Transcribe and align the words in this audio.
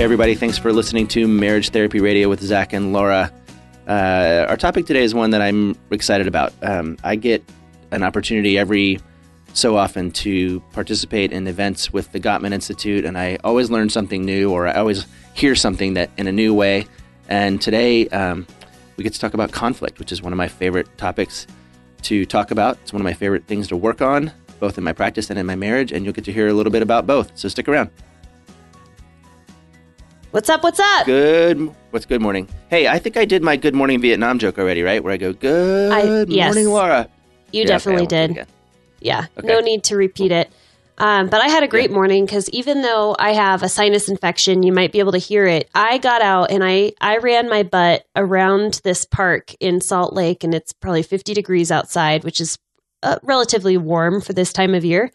Hey, 0.00 0.04
everybody, 0.04 0.34
thanks 0.34 0.56
for 0.56 0.72
listening 0.72 1.06
to 1.08 1.28
Marriage 1.28 1.68
Therapy 1.68 2.00
Radio 2.00 2.30
with 2.30 2.40
Zach 2.40 2.72
and 2.72 2.94
Laura. 2.94 3.30
Uh, 3.86 4.46
our 4.48 4.56
topic 4.56 4.86
today 4.86 5.02
is 5.02 5.14
one 5.14 5.28
that 5.32 5.42
I'm 5.42 5.76
excited 5.90 6.26
about. 6.26 6.54
Um, 6.62 6.96
I 7.04 7.16
get 7.16 7.44
an 7.90 8.02
opportunity 8.02 8.56
every 8.56 8.98
so 9.52 9.76
often 9.76 10.10
to 10.12 10.60
participate 10.72 11.32
in 11.32 11.46
events 11.46 11.92
with 11.92 12.12
the 12.12 12.18
Gottman 12.18 12.54
Institute, 12.54 13.04
and 13.04 13.18
I 13.18 13.36
always 13.44 13.70
learn 13.70 13.90
something 13.90 14.24
new 14.24 14.50
or 14.50 14.66
I 14.66 14.72
always 14.72 15.06
hear 15.34 15.54
something 15.54 15.92
that 15.92 16.08
in 16.16 16.26
a 16.26 16.32
new 16.32 16.54
way. 16.54 16.86
And 17.28 17.60
today 17.60 18.08
um, 18.08 18.46
we 18.96 19.04
get 19.04 19.12
to 19.12 19.20
talk 19.20 19.34
about 19.34 19.52
conflict, 19.52 19.98
which 19.98 20.12
is 20.12 20.22
one 20.22 20.32
of 20.32 20.38
my 20.38 20.48
favorite 20.48 20.96
topics 20.96 21.46
to 22.04 22.24
talk 22.24 22.50
about. 22.50 22.78
It's 22.80 22.94
one 22.94 23.02
of 23.02 23.04
my 23.04 23.12
favorite 23.12 23.44
things 23.44 23.68
to 23.68 23.76
work 23.76 24.00
on, 24.00 24.32
both 24.60 24.78
in 24.78 24.84
my 24.84 24.94
practice 24.94 25.28
and 25.28 25.38
in 25.38 25.44
my 25.44 25.56
marriage, 25.56 25.92
and 25.92 26.06
you'll 26.06 26.14
get 26.14 26.24
to 26.24 26.32
hear 26.32 26.48
a 26.48 26.54
little 26.54 26.72
bit 26.72 26.80
about 26.80 27.06
both. 27.06 27.32
So 27.34 27.50
stick 27.50 27.68
around. 27.68 27.90
What's 30.30 30.48
up? 30.48 30.62
What's 30.62 30.78
up? 30.78 31.06
Good. 31.06 31.74
What's 31.90 32.06
good 32.06 32.20
morning? 32.20 32.48
Hey, 32.68 32.86
I 32.86 32.98
think 33.00 33.16
I 33.16 33.24
did 33.24 33.42
my 33.42 33.56
good 33.56 33.74
morning 33.74 34.00
Vietnam 34.00 34.38
joke 34.38 34.58
already, 34.58 34.82
right? 34.82 35.02
Where 35.02 35.12
I 35.12 35.16
go, 35.16 35.32
good 35.32 35.92
I- 35.92 36.24
yes. 36.28 36.54
morning, 36.54 36.72
Laura. 36.72 37.08
You 37.52 37.62
Yeah, 37.62 37.66
definitely 37.68 38.04
it 38.04 38.08
did. 38.10 38.46
Yeah, 39.00 39.26
Okay. 39.38 39.46
no 39.48 39.58
need 39.60 39.82
to 39.84 39.96
repeat 39.96 40.30
it. 40.30 40.50
Um, 40.98 41.28
but 41.28 41.40
I 41.40 41.48
had 41.48 41.62
a 41.62 41.66
great 41.68 41.90
morning 41.90 42.26
because 42.26 42.48
even 42.50 42.82
though 42.82 43.16
I 43.18 43.32
have 43.32 43.62
a 43.62 43.68
sinus 43.68 44.08
infection, 44.08 44.62
you 44.62 44.72
might 44.72 44.92
be 44.92 44.98
able 45.00 45.12
to 45.12 45.18
hear 45.18 45.46
it. 45.46 45.68
I 45.74 45.96
got 45.98 46.20
out 46.22 46.50
and 46.50 46.62
I 46.62 46.92
I 47.00 47.16
ran 47.16 47.48
my 47.48 47.62
butt 47.62 48.04
around 48.14 48.82
this 48.84 49.06
park 49.06 49.54
in 49.58 49.80
Salt 49.80 50.12
Lake, 50.12 50.44
and 50.44 50.54
it's 50.54 50.72
probably 50.74 51.02
50 51.02 51.32
degrees 51.34 51.72
outside, 51.72 52.22
which 52.22 52.40
is 52.40 52.58
uh, 53.02 53.16
relatively 53.22 53.78
warm 53.78 54.20
for 54.20 54.34
this 54.34 54.52
time 54.52 54.74
of 54.74 54.84
year. 54.84 55.10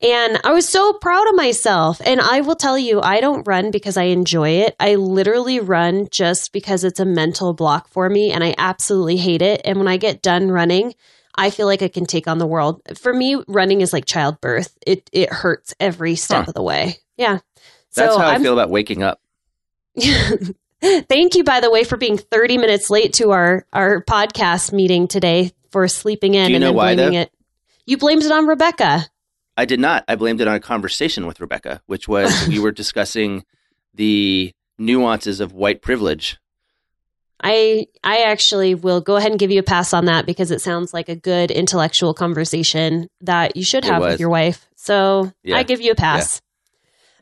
And 0.00 0.40
I 0.44 0.52
was 0.52 0.68
so 0.68 0.92
proud 0.92 1.28
of 1.28 1.34
myself. 1.34 2.00
And 2.04 2.20
I 2.20 2.40
will 2.40 2.54
tell 2.54 2.78
you, 2.78 3.00
I 3.00 3.20
don't 3.20 3.46
run 3.48 3.70
because 3.72 3.96
I 3.96 4.04
enjoy 4.04 4.50
it. 4.50 4.76
I 4.78 4.94
literally 4.94 5.58
run 5.58 6.06
just 6.10 6.52
because 6.52 6.84
it's 6.84 7.00
a 7.00 7.04
mental 7.04 7.52
block 7.52 7.88
for 7.88 8.08
me, 8.08 8.30
and 8.30 8.44
I 8.44 8.54
absolutely 8.58 9.16
hate 9.16 9.42
it. 9.42 9.60
And 9.64 9.76
when 9.78 9.88
I 9.88 9.96
get 9.96 10.22
done 10.22 10.50
running, 10.52 10.94
I 11.34 11.50
feel 11.50 11.66
like 11.66 11.82
I 11.82 11.88
can 11.88 12.06
take 12.06 12.28
on 12.28 12.38
the 12.38 12.46
world. 12.46 12.80
For 12.96 13.12
me, 13.12 13.42
running 13.48 13.80
is 13.80 13.92
like 13.92 14.04
childbirth. 14.06 14.76
It 14.86 15.08
it 15.12 15.32
hurts 15.32 15.74
every 15.80 16.14
step 16.14 16.44
Huh. 16.44 16.50
of 16.50 16.54
the 16.54 16.62
way. 16.62 16.96
Yeah. 17.16 17.38
That's 17.94 18.12
so 18.14 18.18
how 18.18 18.26
I 18.28 18.34
I'm 18.34 18.42
feel 18.42 18.52
about 18.52 18.70
waking 18.70 19.02
up. 19.02 19.20
Thank 20.80 21.34
you, 21.34 21.42
by 21.42 21.58
the 21.60 21.70
way, 21.70 21.82
for 21.82 21.96
being 21.96 22.18
30 22.18 22.58
minutes 22.58 22.88
late 22.88 23.14
to 23.14 23.30
our 23.32 23.66
our 23.72 24.02
podcast 24.04 24.72
meeting 24.72 25.08
today 25.08 25.52
for 25.70 25.88
sleeping 25.88 26.34
in 26.34 26.46
Do 26.46 26.50
you 26.52 26.56
and 26.56 26.60
know 26.62 26.68
then 26.68 26.74
why, 26.76 26.94
blaming 26.94 27.14
though? 27.14 27.20
it. 27.22 27.32
You 27.86 27.98
blamed 27.98 28.22
it 28.22 28.30
on 28.32 28.46
Rebecca. 28.46 29.06
I 29.58 29.64
did 29.64 29.80
not. 29.80 30.04
I 30.06 30.14
blamed 30.14 30.40
it 30.40 30.46
on 30.46 30.54
a 30.54 30.60
conversation 30.60 31.26
with 31.26 31.40
Rebecca, 31.40 31.82
which 31.86 32.06
was 32.06 32.46
we 32.48 32.60
were 32.60 32.70
discussing 32.70 33.44
the 33.92 34.52
nuances 34.78 35.40
of 35.40 35.52
white 35.52 35.82
privilege. 35.82 36.38
I 37.42 37.86
I 38.04 38.22
actually 38.22 38.74
will 38.76 39.00
go 39.00 39.16
ahead 39.16 39.30
and 39.32 39.38
give 39.38 39.50
you 39.50 39.58
a 39.60 39.64
pass 39.64 39.92
on 39.92 40.04
that 40.06 40.26
because 40.26 40.50
it 40.52 40.60
sounds 40.60 40.94
like 40.94 41.08
a 41.08 41.16
good 41.16 41.50
intellectual 41.50 42.14
conversation 42.14 43.08
that 43.20 43.56
you 43.56 43.64
should 43.64 43.84
have 43.84 44.00
with 44.02 44.20
your 44.20 44.28
wife. 44.28 44.68
So 44.76 45.32
Yeah. 45.42 45.56
I 45.56 45.64
give 45.64 45.80
you 45.80 45.90
a 45.92 45.96
pass. 45.96 46.40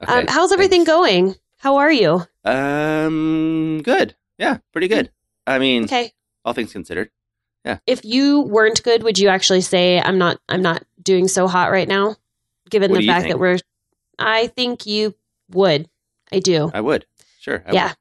Okay, 0.03 0.13
um, 0.13 0.27
how's 0.29 0.53
everything 0.53 0.85
thanks. 0.85 0.91
going? 0.91 1.35
How 1.59 1.77
are 1.77 1.91
you? 1.93 2.23
Um, 2.45 3.81
good. 3.83 4.15
Yeah, 4.39 4.59
pretty 4.73 4.89
good. 4.89 5.11
I 5.47 5.59
mean, 5.59 5.85
Okay. 5.85 6.13
all 6.45 6.53
things 6.53 6.73
considered. 6.73 7.11
Yeah. 7.65 7.79
If 7.87 8.05
you 8.05 8.43
weren't 8.43 8.83
good, 8.83 9.03
would 9.03 9.19
you 9.19 9.29
actually 9.29 9.63
say 9.63 9.99
I'm 10.01 10.19
not 10.19 10.39
I'm 10.51 10.63
not 10.63 10.85
doing 11.03 11.29
so 11.29 11.49
hot 11.49 11.71
right 11.71 11.89
now? 11.89 12.17
Given 12.71 12.91
What 12.91 13.01
the 13.01 13.07
fact 13.07 13.29
that 13.29 13.39
we're 13.39 13.59
I 14.19 14.49
think 14.49 14.87
you 14.87 15.15
would. 15.51 15.89
I 16.33 16.41
do. 16.41 16.71
I 16.73 16.81
would. 16.81 17.07
Sure. 17.41 17.63
I 17.67 17.73
yeah. 17.73 17.89
would. 17.89 17.97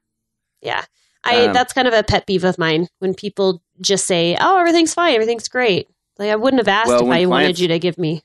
Yeah. 0.62 0.84
I 1.24 1.46
Um, 1.46 1.52
that's 1.52 1.72
kind 1.72 1.88
of 1.88 1.94
a 1.94 2.02
pet 2.02 2.26
peeve 2.26 2.44
of 2.44 2.58
mine 2.58 2.88
when 3.00 3.14
people 3.14 3.62
just 3.80 4.06
say, 4.06 4.36
"Oh, 4.40 4.58
everything's 4.58 4.94
fine, 4.94 5.14
everything's 5.14 5.48
great." 5.48 5.88
Like 6.18 6.30
I 6.30 6.36
wouldn't 6.36 6.60
have 6.60 6.68
asked 6.68 6.88
Well, 6.88 7.06
if 7.06 7.12
I 7.12 7.26
wanted 7.26 7.58
you 7.58 7.68
to 7.68 7.78
give 7.78 7.98
me 7.98 8.22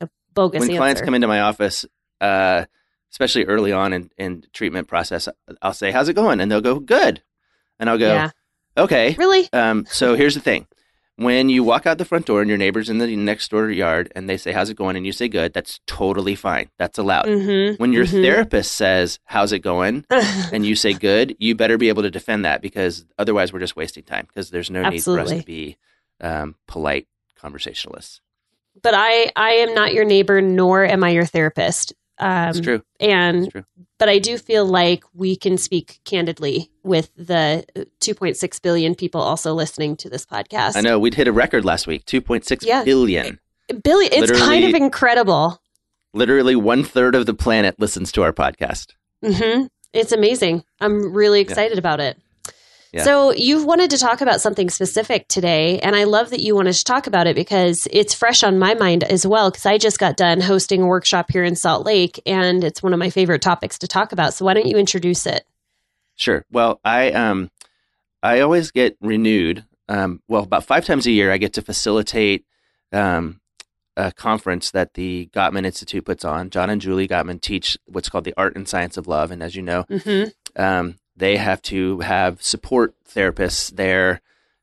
a 0.00 0.08
bogus 0.32 0.60
When 0.60 0.70
answer. 0.70 0.78
clients 0.78 1.00
come 1.02 1.14
into 1.14 1.26
my 1.26 1.40
office, 1.40 1.84
uh, 2.20 2.64
especially 3.10 3.44
early 3.44 3.72
on 3.72 3.92
in, 3.92 4.10
in 4.16 4.44
treatment 4.52 4.88
process, 4.88 5.28
I'll 5.60 5.74
say, 5.74 5.90
"How's 5.90 6.08
it 6.08 6.14
going?" 6.14 6.40
And 6.40 6.50
they'll 6.50 6.60
go, 6.60 6.78
"Good," 6.78 7.22
and 7.78 7.90
I'll 7.90 7.98
go, 7.98 8.12
yeah. 8.12 8.30
"Okay." 8.76 9.14
Really? 9.18 9.48
Um, 9.52 9.84
so 9.90 10.14
here's 10.14 10.34
the 10.34 10.40
thing. 10.40 10.66
When 11.16 11.48
you 11.48 11.62
walk 11.62 11.86
out 11.86 11.98
the 11.98 12.04
front 12.04 12.26
door 12.26 12.40
and 12.40 12.48
your 12.48 12.58
neighbor's 12.58 12.90
in 12.90 12.98
the 12.98 13.14
next 13.14 13.48
door 13.50 13.70
yard 13.70 14.10
and 14.16 14.28
they 14.28 14.36
say, 14.36 14.50
How's 14.52 14.68
it 14.70 14.74
going? 14.76 14.96
and 14.96 15.06
you 15.06 15.12
say 15.12 15.28
good, 15.28 15.52
that's 15.52 15.78
totally 15.86 16.34
fine. 16.34 16.70
That's 16.76 16.98
allowed. 16.98 17.26
Mhm. 17.26 17.78
When 17.78 17.92
your 17.92 18.04
Mhm. 18.04 18.22
therapist 18.22 18.72
says, 18.72 19.20
How's 19.24 19.52
it 19.52 19.60
going? 19.60 20.04
and 20.10 20.66
you 20.66 20.74
say 20.74 20.92
good, 20.92 21.36
you 21.38 21.54
better 21.54 21.78
be 21.78 21.88
able 21.88 22.02
to 22.02 22.10
defend 22.10 22.44
that 22.44 22.62
because 22.62 23.04
otherwise 23.16 23.52
we're 23.52 23.60
just 23.60 23.76
wasting 23.76 24.02
time 24.02 24.26
because 24.26 24.50
there's 24.50 24.70
no 24.70 24.82
need 24.88 25.02
for 25.04 25.20
us 25.20 25.28
to 25.40 25.46
be 25.46 25.76
um, 26.20 26.56
polite 26.66 27.06
conversationalists. 27.36 28.20
but 28.82 28.94
I 28.96 29.30
I 29.36 29.50
am 29.52 29.74
not 29.74 29.94
your 29.94 30.04
neighbor 30.04 30.40
nor 30.40 30.84
am 30.84 31.04
I 31.04 31.10
your 31.10 31.26
therapist. 31.26 31.92
Um 32.18 32.50
It's 32.50 32.60
true. 32.60 32.82
and 33.00 33.44
It's 33.44 33.52
true. 33.52 33.64
but 33.98 34.08
I 34.08 34.18
do 34.18 34.38
feel 34.38 34.64
like 34.66 35.04
we 35.14 35.36
can 35.36 35.56
speak 35.58 36.00
candidly 36.04 36.70
with 36.82 37.10
the 37.16 37.64
2.6 38.00 38.62
billion 38.62 38.94
people 38.94 39.20
also 39.20 39.52
listening 39.54 39.96
to 39.96 40.08
this 40.10 40.24
podcast. 40.26 40.76
I 40.76 40.80
know 40.80 40.98
we'd 40.98 41.14
hit 41.14 41.26
a 41.28 41.32
record 41.32 41.64
last 41.64 41.86
week 41.86 42.04
2.6 42.06 42.64
Yeah. 42.64 42.84
billion. 42.84 43.40
Billy, 43.82 44.06
it's 44.06 44.30
kind 44.40 44.64
of 44.64 44.74
incredible. 44.74 45.60
Literally 46.12 46.54
one 46.54 46.84
third 46.84 47.14
of 47.14 47.26
the 47.26 47.34
planet 47.34 47.74
listens 47.80 48.12
to 48.12 48.22
our 48.22 48.32
podcast. 48.32 48.92
hmm 49.24 49.64
It's 49.92 50.12
amazing. 50.12 50.64
I'm 50.80 51.12
really 51.12 51.40
excited 51.40 51.78
about 51.78 52.00
it. 52.00 52.18
Yeah. 52.94 53.02
So, 53.02 53.32
you've 53.32 53.64
wanted 53.64 53.90
to 53.90 53.98
talk 53.98 54.20
about 54.20 54.40
something 54.40 54.70
specific 54.70 55.26
today, 55.26 55.80
and 55.80 55.96
I 55.96 56.04
love 56.04 56.30
that 56.30 56.38
you 56.38 56.54
wanted 56.54 56.74
to 56.74 56.84
talk 56.84 57.08
about 57.08 57.26
it 57.26 57.34
because 57.34 57.88
it's 57.90 58.14
fresh 58.14 58.44
on 58.44 58.56
my 58.56 58.74
mind 58.74 59.02
as 59.02 59.26
well. 59.26 59.50
Because 59.50 59.66
I 59.66 59.78
just 59.78 59.98
got 59.98 60.16
done 60.16 60.40
hosting 60.40 60.80
a 60.80 60.86
workshop 60.86 61.28
here 61.28 61.42
in 61.42 61.56
Salt 61.56 61.84
Lake, 61.84 62.22
and 62.24 62.62
it's 62.62 62.84
one 62.84 62.92
of 62.92 63.00
my 63.00 63.10
favorite 63.10 63.42
topics 63.42 63.80
to 63.80 63.88
talk 63.88 64.12
about. 64.12 64.32
So, 64.32 64.44
why 64.44 64.54
don't 64.54 64.66
you 64.66 64.76
introduce 64.76 65.26
it? 65.26 65.44
Sure. 66.14 66.44
Well, 66.52 66.78
I 66.84 67.10
um, 67.10 67.50
I 68.22 68.40
always 68.40 68.70
get 68.70 68.96
renewed. 69.00 69.64
Um, 69.88 70.22
well, 70.28 70.44
about 70.44 70.64
five 70.64 70.84
times 70.84 71.08
a 71.08 71.10
year, 71.10 71.32
I 71.32 71.38
get 71.38 71.54
to 71.54 71.62
facilitate 71.62 72.44
um, 72.92 73.40
a 73.96 74.12
conference 74.12 74.70
that 74.70 74.94
the 74.94 75.28
Gottman 75.32 75.66
Institute 75.66 76.04
puts 76.04 76.24
on. 76.24 76.50
John 76.50 76.70
and 76.70 76.80
Julie 76.80 77.08
Gottman 77.08 77.40
teach 77.40 77.76
what's 77.86 78.08
called 78.08 78.24
the 78.24 78.34
art 78.36 78.54
and 78.54 78.68
science 78.68 78.96
of 78.96 79.08
love, 79.08 79.32
and 79.32 79.42
as 79.42 79.56
you 79.56 79.62
know, 79.62 79.82
hmm 79.82 80.24
um, 80.56 80.94
they 81.16 81.36
have 81.36 81.62
to 81.62 82.00
have 82.00 82.42
support 82.42 82.94
therapists 83.08 83.74
there 83.74 84.20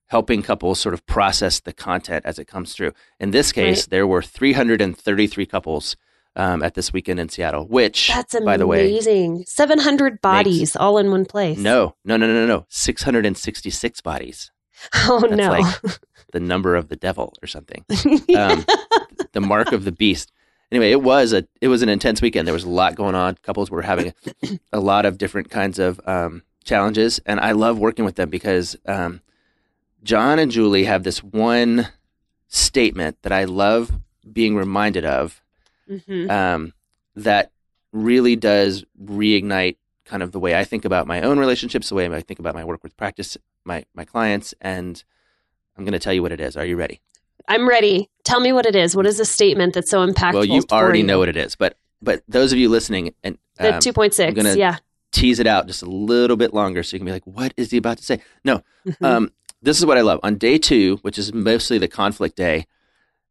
helping 0.08 0.42
couples 0.44 0.80
sort 0.80 0.94
of 0.94 1.06
process 1.06 1.62
the 1.62 1.72
content 1.72 2.26
as 2.26 2.38
it 2.38 2.46
comes 2.46 2.74
through. 2.74 2.92
In 3.20 3.32
this 3.32 3.52
case, 3.54 3.84
Right. 3.84 3.90
there 3.92 4.08
were 4.08 4.22
333 4.22 5.46
couples 5.46 5.96
um, 6.36 6.62
at 6.64 6.74
this 6.76 6.92
weekend 6.94 7.20
in 7.20 7.30
Seattle, 7.30 7.66
which, 7.68 8.10
That's 8.10 8.38
by 8.42 8.58
the 8.58 8.68
way, 8.68 8.90
amazing. 8.90 9.44
700 9.48 10.22
bodies 10.22 10.76
all 10.76 10.98
in 10.98 11.12
one 11.12 11.26
place. 11.26 11.58
no, 11.58 11.96
no, 12.06 12.18
no, 12.18 12.28
no, 12.28 12.46
no, 12.46 12.66
666 12.70 14.02
bodies. 14.02 14.52
Oh, 14.96 15.20
That's 15.22 15.36
no. 15.36 15.50
like 15.52 15.76
the 16.34 16.40
number 16.40 16.76
of 16.76 16.88
the 16.90 16.96
devil 16.96 17.34
or 17.44 17.48
something. 17.48 17.86
Um, 18.36 18.66
the 19.34 19.40
mark 19.42 19.74
of 19.74 19.86
the 19.86 19.92
beast. 19.92 20.32
Anyway, 20.72 20.92
it 20.92 21.02
was 21.02 21.34
a 21.34 21.46
it 21.60 21.68
was 21.68 21.82
an 21.82 21.90
intense 21.90 22.22
weekend. 22.22 22.48
There 22.48 22.54
was 22.54 22.64
a 22.64 22.70
lot 22.70 22.96
going 22.96 23.16
on. 23.16 23.36
Couples 23.44 23.70
were 23.70 23.82
having 23.82 24.14
a, 24.44 24.60
a 24.74 24.80
lot 24.80 25.06
of 25.06 25.18
different 25.18 25.50
kinds 25.50 25.80
of 25.80 26.00
um, 26.06 26.44
challenges, 26.64 27.20
and 27.26 27.40
I 27.40 27.52
love 27.52 27.78
working 27.78 28.06
with 28.06 28.16
them 28.16 28.30
because 28.30 28.76
um, 28.86 29.22
John 30.04 30.40
and 30.40 30.50
Julie 30.52 30.86
have 30.86 31.04
this 31.04 31.22
one 31.24 31.88
statement 32.48 33.18
that 33.24 33.32
I 33.32 33.44
love 33.46 33.92
being 34.32 34.56
reminded 34.56 35.06
of 35.06 35.42
Mhm. 35.90 36.30
um, 36.30 36.74
that 37.16 37.52
really 37.92 38.38
does 38.38 38.86
reignite 39.04 39.76
kind 40.06 40.24
of 40.24 40.32
the 40.32 40.40
way 40.40 40.56
I 40.58 40.64
think 40.64 40.86
about 40.86 41.06
my 41.08 41.22
own 41.22 41.38
relationships, 41.38 41.90
the 41.90 41.96
way 41.96 42.08
I 42.08 42.22
think 42.22 42.40
about 42.40 42.56
my 42.56 42.64
work 42.64 42.82
with 42.84 42.96
practice, 42.96 43.38
my 43.66 43.84
my 43.94 44.06
clients, 44.06 44.54
and 44.62 45.04
I'm 45.78 45.84
going 45.84 45.92
to 45.94 46.00
tell 46.00 46.14
you 46.14 46.22
what 46.22 46.32
it 46.32 46.40
is. 46.40 46.56
Are 46.56 46.66
you 46.66 46.78
ready? 46.78 47.02
I'm 47.48 47.68
ready. 47.68 48.10
Tell 48.24 48.40
me 48.40 48.52
what 48.52 48.66
it 48.66 48.76
is. 48.76 48.96
What 48.96 49.06
is 49.06 49.20
a 49.20 49.26
statement 49.26 49.74
that's 49.74 49.90
so 49.90 50.06
impactful? 50.06 50.34
well, 50.34 50.46
you 50.46 50.64
already 50.72 51.00
you? 51.00 51.06
know 51.06 51.20
what 51.20 51.30
it 51.30 51.38
is, 51.38 51.56
but 51.56 51.78
but 52.02 52.24
those 52.28 52.52
of 52.52 52.58
you 52.60 52.70
listening 52.70 53.14
and 53.24 53.38
The 53.58 53.76
um, 53.76 53.80
2.6. 53.80 54.28
I'm 54.28 54.34
gonna- 54.34 54.56
yeah. 54.56 54.78
tease 55.12 55.40
it 55.40 55.48
out 55.48 55.68
just 55.68 55.84
a 55.84 55.90
little 55.90 56.38
bit 56.38 56.54
longer 56.54 56.82
so 56.84 56.96
you 56.96 57.00
can 57.00 57.06
be 57.06 57.12
like, 57.12 57.26
what 57.28 57.54
is 57.58 57.70
he 57.72 57.78
about 57.78 57.98
to 57.98 58.04
say? 58.04 58.22
No, 58.46 58.62
Mhm. 58.88 59.06
um, 59.06 59.32
this 59.62 59.78
is 59.78 59.86
what 59.86 59.98
I 59.98 60.02
love. 60.02 60.20
On 60.24 60.36
day 60.38 60.58
two, 60.58 60.98
which 61.04 61.18
is 61.20 61.34
mostly 61.34 61.78
the 61.78 61.88
conflict 61.88 62.36
day, 62.38 62.66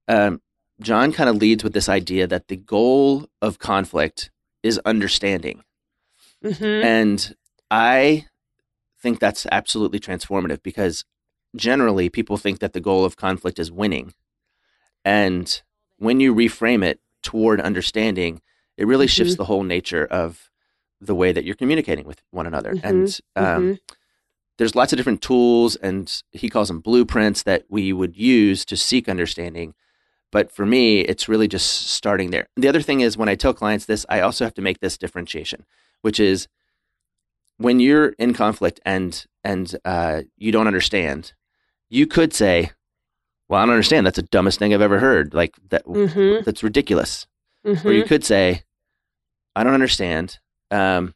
um, 0.07 0.41
John 0.81 1.13
kind 1.13 1.29
of 1.29 1.37
leads 1.37 1.65
with 1.65 1.73
this 1.73 1.89
idea 1.89 2.27
that 2.27 2.49
the 2.49 2.57
goal 2.57 3.27
of 3.43 3.59
conflict 3.59 4.31
is 4.63 4.79
understanding. 4.85 5.63
Mhm. 6.45 6.83
And 6.85 7.37
I 7.71 8.27
think 9.03 9.19
that's 9.21 9.47
absolutely 9.51 9.99
transformative 10.01 10.63
because 10.63 11.05
generally 11.57 12.09
people 12.09 12.37
think 12.37 12.59
that 12.61 12.73
the 12.73 12.81
goal 12.81 13.05
of 13.05 13.17
conflict 13.17 13.59
is 13.59 13.71
winning. 13.73 14.15
And 15.05 15.61
when 15.99 16.21
you 16.21 16.35
reframe 16.35 16.85
it 16.85 17.01
toward 17.23 17.61
understanding, 17.61 18.41
it 18.77 18.87
really 18.87 19.07
shifts 19.07 19.35
Mhm. 19.35 19.39
the 19.39 19.45
whole 19.47 19.63
nature 19.63 20.07
of 20.07 20.51
the 21.01 21.15
way 21.15 21.33
that 21.33 21.45
you're 21.45 21.55
communicating 21.55 22.05
with 22.07 22.23
one 22.31 22.47
another. 22.47 22.75
Mhm, 22.75 22.85
And 22.85 23.19
um, 23.37 23.63
mhm. 23.63 23.79
there's 24.59 24.75
lots 24.75 24.93
of 24.93 24.97
different 24.99 25.23
tools, 25.23 25.77
and 25.77 26.23
he 26.33 26.49
calls 26.51 26.69
them 26.69 26.81
blueprints 26.81 27.43
that 27.45 27.65
we 27.69 27.93
would 27.93 28.17
use 28.17 28.65
to 28.67 28.77
seek 28.77 29.09
understanding. 29.09 29.75
But 30.31 30.53
for 30.53 30.65
me, 30.65 31.01
it's 31.01 31.29
really 31.29 31.49
just 31.49 31.89
starting 31.89 32.31
there. 32.31 32.47
The 32.57 32.69
other 32.69 32.83
thing 32.83 33.01
is 33.01 33.17
when 33.17 33.29
I 33.29 33.35
tell 33.35 33.53
clients 33.55 33.87
this, 33.87 34.07
I 34.09 34.21
also 34.21 34.45
have 34.45 34.55
to 34.55 34.63
make 34.63 34.79
this 34.81 34.97
differentiation, 34.97 35.65
which 36.03 36.21
is 36.21 36.47
when 37.57 37.81
you're 37.81 38.11
in 38.19 38.33
conflict 38.35 38.81
and 38.85 39.27
and 39.43 39.75
uh, 39.87 40.23
you 40.37 40.53
don't 40.53 40.67
understand, 40.67 41.33
you 41.91 42.07
could 42.07 42.33
say, 42.33 42.71
"Well, 43.49 43.61
I 43.61 43.67
don't 43.67 43.75
understand. 43.75 44.07
That's 44.07 44.17
the 44.17 44.23
dumbest 44.23 44.59
thing 44.59 44.73
I've 44.73 44.81
ever 44.81 44.99
heard. 45.01 45.35
Like 45.35 45.55
that. 45.69 45.85
Mhm, 45.85 46.45
That's 46.45 46.63
ridiculous." 46.63 47.27
Or 47.65 47.75
mhm. 47.75 47.95
you 47.97 48.05
could 48.05 48.25
say, 48.25 48.63
"I 49.55 49.63
don't 49.65 49.75
understand," 49.75 50.39
um, 50.71 51.15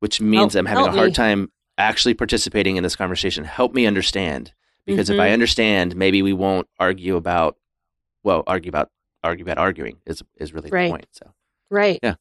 which 0.00 0.20
means 0.20 0.52
Help- 0.54 0.60
I'm 0.60 0.66
having 0.66 0.86
a 0.86 0.92
hard 0.92 1.08
me. 1.10 1.14
time 1.14 1.52
actually 1.78 2.14
participating 2.14 2.76
in 2.76 2.82
this 2.82 2.96
conversation. 2.96 3.44
Help 3.44 3.72
me 3.74 3.86
understand, 3.86 4.52
because 4.84 5.08
if 5.08 5.16
Mhm. 5.16 5.20
I 5.22 5.30
understand, 5.30 5.96
maybe 5.96 6.20
we 6.20 6.32
won't 6.34 6.68
argue 6.78 7.16
about. 7.16 7.56
Well, 8.24 8.42
argue 8.46 8.68
about 8.68 8.90
argue 9.24 9.44
about 9.44 9.58
arguing 9.58 9.98
is 10.06 10.22
is 10.36 10.52
really 10.52 10.70
Right. 10.70 10.86
the 10.88 10.90
point. 10.90 11.06
So, 11.12 11.32
Right. 11.70 11.98
Yeah. 12.02 12.14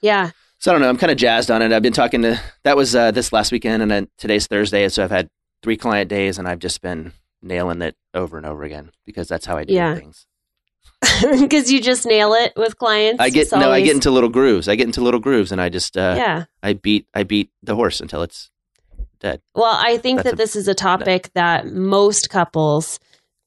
Yeah. 0.00 0.30
so 0.58 0.70
I 0.70 0.74
don't 0.74 0.80
know. 0.80 0.88
I'm 0.88 0.96
kind 0.96 1.10
of 1.10 1.18
jazzed 1.18 1.50
on 1.50 1.60
it. 1.62 1.72
I've 1.72 1.82
been 1.82 1.92
talking 1.92 2.22
to 2.22 2.40
that 2.64 2.76
was 2.76 2.94
uh, 2.94 3.10
this 3.10 3.32
last 3.32 3.50
weekend, 3.52 3.82
and 3.82 3.90
then 3.90 4.08
today's 4.16 4.46
Thursday, 4.46 4.88
so 4.88 5.02
I've 5.04 5.10
had 5.10 5.28
three 5.62 5.76
client 5.76 6.08
days, 6.08 6.38
and 6.38 6.46
I've 6.48 6.58
just 6.58 6.80
been 6.82 7.12
nailing 7.42 7.82
it 7.82 7.96
over 8.14 8.36
and 8.36 8.46
over 8.46 8.62
again 8.64 8.90
because 9.06 9.28
that's 9.28 9.46
how 9.46 9.56
I 9.56 9.64
do 9.64 9.74
Yeah. 9.74 9.94
things. 9.94 10.26
Because 11.40 11.70
you 11.70 11.80
just 11.82 12.06
nail 12.06 12.32
it 12.34 12.52
with 12.56 12.78
clients. 12.78 13.20
I 13.20 13.28
get 13.30 13.42
It's 13.42 13.52
no, 13.52 13.70
I 13.70 13.80
get 13.82 13.94
into 13.94 14.10
little 14.10 14.28
grooves. 14.30 14.68
I 14.68 14.74
get 14.74 14.86
into 14.86 15.00
little 15.02 15.20
grooves, 15.20 15.52
and 15.52 15.60
I 15.60 15.68
just 15.68 15.96
uh, 15.96 16.14
yeah. 16.16 16.44
I 16.62 16.72
beat 16.74 17.06
I 17.14 17.22
beat 17.24 17.50
the 17.62 17.74
horse 17.74 18.00
until 18.00 18.22
it's 18.22 18.50
dead. 19.18 19.40
Well, 19.54 19.78
I 19.78 19.98
think 19.98 20.18
That's 20.18 20.28
that 20.30 20.34
a- 20.34 20.36
this 20.36 20.56
is 20.56 20.66
a 20.68 20.74
topic 20.74 21.30
that 21.34 21.66
most 21.66 22.30
couples 22.30 22.98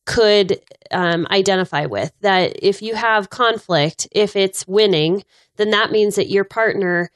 could 0.06 0.60
um, 0.92 1.26
identify 1.32 1.86
with. 1.86 2.12
That 2.22 2.54
if 2.62 2.82
you 2.84 2.94
have 2.96 3.30
conflict, 3.32 4.08
if 4.12 4.36
it's 4.36 4.68
winning, 4.68 5.24
then 5.58 5.72
that 5.72 5.92
means 5.92 6.16
that 6.16 6.30
your 6.30 6.44
partner 6.44 7.10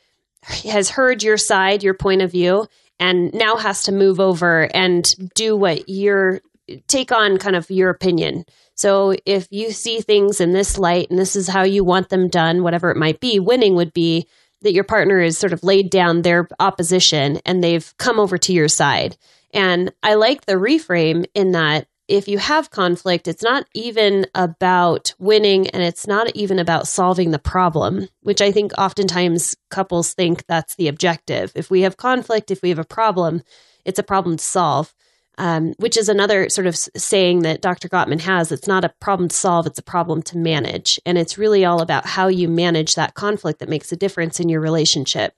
has 0.44 0.90
heard 0.92 1.22
your 1.24 1.38
side, 1.38 1.84
your 1.84 1.94
point 1.94 2.22
of 2.22 2.32
view, 2.32 2.68
and 3.00 3.34
now 3.34 3.56
has 3.56 3.84
to 3.84 3.92
move 3.92 4.20
over 4.20 4.64
and 4.76 5.14
do 5.36 5.56
what 5.56 5.88
you're 5.88 6.42
take 6.88 7.12
on 7.12 7.38
kind 7.38 7.56
of 7.56 7.70
your 7.70 7.90
opinion. 7.90 8.46
So 8.76 9.16
if 9.26 9.48
you 9.52 9.72
see 9.72 10.02
things 10.02 10.42
in 10.42 10.52
this 10.52 10.78
light 10.78 11.10
and 11.10 11.18
this 11.18 11.36
is 11.36 11.48
how 11.48 11.64
you 11.64 11.84
want 11.84 12.10
them 12.10 12.28
done, 12.28 12.62
whatever 12.62 12.92
it 12.92 12.98
might 12.98 13.20
be, 13.20 13.40
winning 13.40 13.76
would 13.76 13.94
be 13.94 14.28
that 14.62 14.74
your 14.74 14.84
partner 14.84 15.22
has 15.22 15.38
sort 15.38 15.54
of 15.54 15.64
laid 15.64 15.90
down 15.90 16.22
their 16.22 16.48
opposition 16.60 17.40
and 17.46 17.64
they've 17.64 17.94
come 17.98 18.20
over 18.20 18.38
to 18.38 18.54
your 18.54 18.68
side. 18.68 19.18
And 19.54 19.92
I 20.04 20.16
like 20.16 20.46
the 20.46 20.54
reframe 20.54 21.26
in 21.34 21.52
that 21.54 21.88
if 22.08 22.28
you 22.28 22.38
have 22.38 22.72
conflict, 22.72 23.28
it's 23.28 23.44
not 23.44 23.68
even 23.74 24.28
about 24.34 25.14
winning 25.20 25.68
and 25.70 25.84
it's 25.84 26.08
not 26.08 26.34
even 26.36 26.58
about 26.58 26.88
solving 26.88 27.32
the 27.32 27.40
problem, 27.40 28.08
which 28.22 28.42
I 28.42 28.52
think 28.52 28.72
oftentimes 28.78 29.56
couples 29.70 30.14
think 30.14 30.46
that's 30.48 30.76
the 30.76 30.88
objective. 30.88 31.52
If 31.54 31.70
we 31.70 31.82
have 31.82 31.98
conflict, 31.98 32.50
if 32.50 32.62
we 32.62 32.70
have 32.70 32.80
a 32.80 32.86
problem, 32.86 33.44
it's 33.84 34.00
a 34.00 34.04
problem 34.04 34.38
to 34.38 34.44
solve. 34.44 34.94
Um, 35.40 35.76
which 35.78 35.98
is 35.98 36.10
another 36.10 36.50
sort 36.50 36.66
of 36.66 36.76
saying 36.76 37.44
that 37.44 37.62
Dr. 37.62 37.88
Gottman 37.88 38.22
has. 38.22 38.52
It's 38.52 38.68
not 38.68 38.84
a 38.84 38.92
problem 39.00 39.30
to 39.30 39.36
solve, 39.36 39.68
it's 39.68 39.78
a 39.78 39.84
problem 39.84 40.24
to 40.24 40.38
manage. 40.38 41.00
And 41.06 41.16
it's 41.16 41.38
really 41.38 41.64
all 41.64 41.80
about 41.80 42.08
how 42.08 42.28
you 42.28 42.48
manage 42.50 42.96
that 42.96 43.14
conflict 43.14 43.60
that 43.60 43.70
makes 43.70 43.92
a 43.92 43.96
difference 43.96 44.40
in 44.40 44.50
your 44.50 44.62
relationship. 44.62 45.36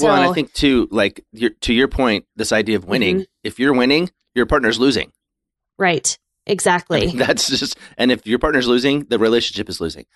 well, 0.00 0.14
and 0.14 0.30
I 0.30 0.32
think 0.32 0.52
too, 0.52 0.86
like 0.92 1.24
your, 1.32 1.50
to 1.50 1.74
your 1.74 1.88
point, 1.88 2.26
this 2.36 2.52
idea 2.52 2.76
of 2.76 2.84
winning. 2.84 3.16
Mm-hmm. 3.16 3.42
If 3.42 3.58
you're 3.58 3.74
winning, 3.74 4.12
your 4.36 4.46
partner's 4.46 4.78
losing. 4.78 5.10
Right. 5.78 6.18
Exactly. 6.46 7.06
That's 7.14 7.48
just, 7.48 7.76
and 7.96 8.10
if 8.10 8.26
your 8.26 8.38
partner's 8.38 8.66
losing, 8.66 9.04
the 9.04 9.18
relationship 9.18 9.68
is 9.68 9.80
losing. 9.80 10.06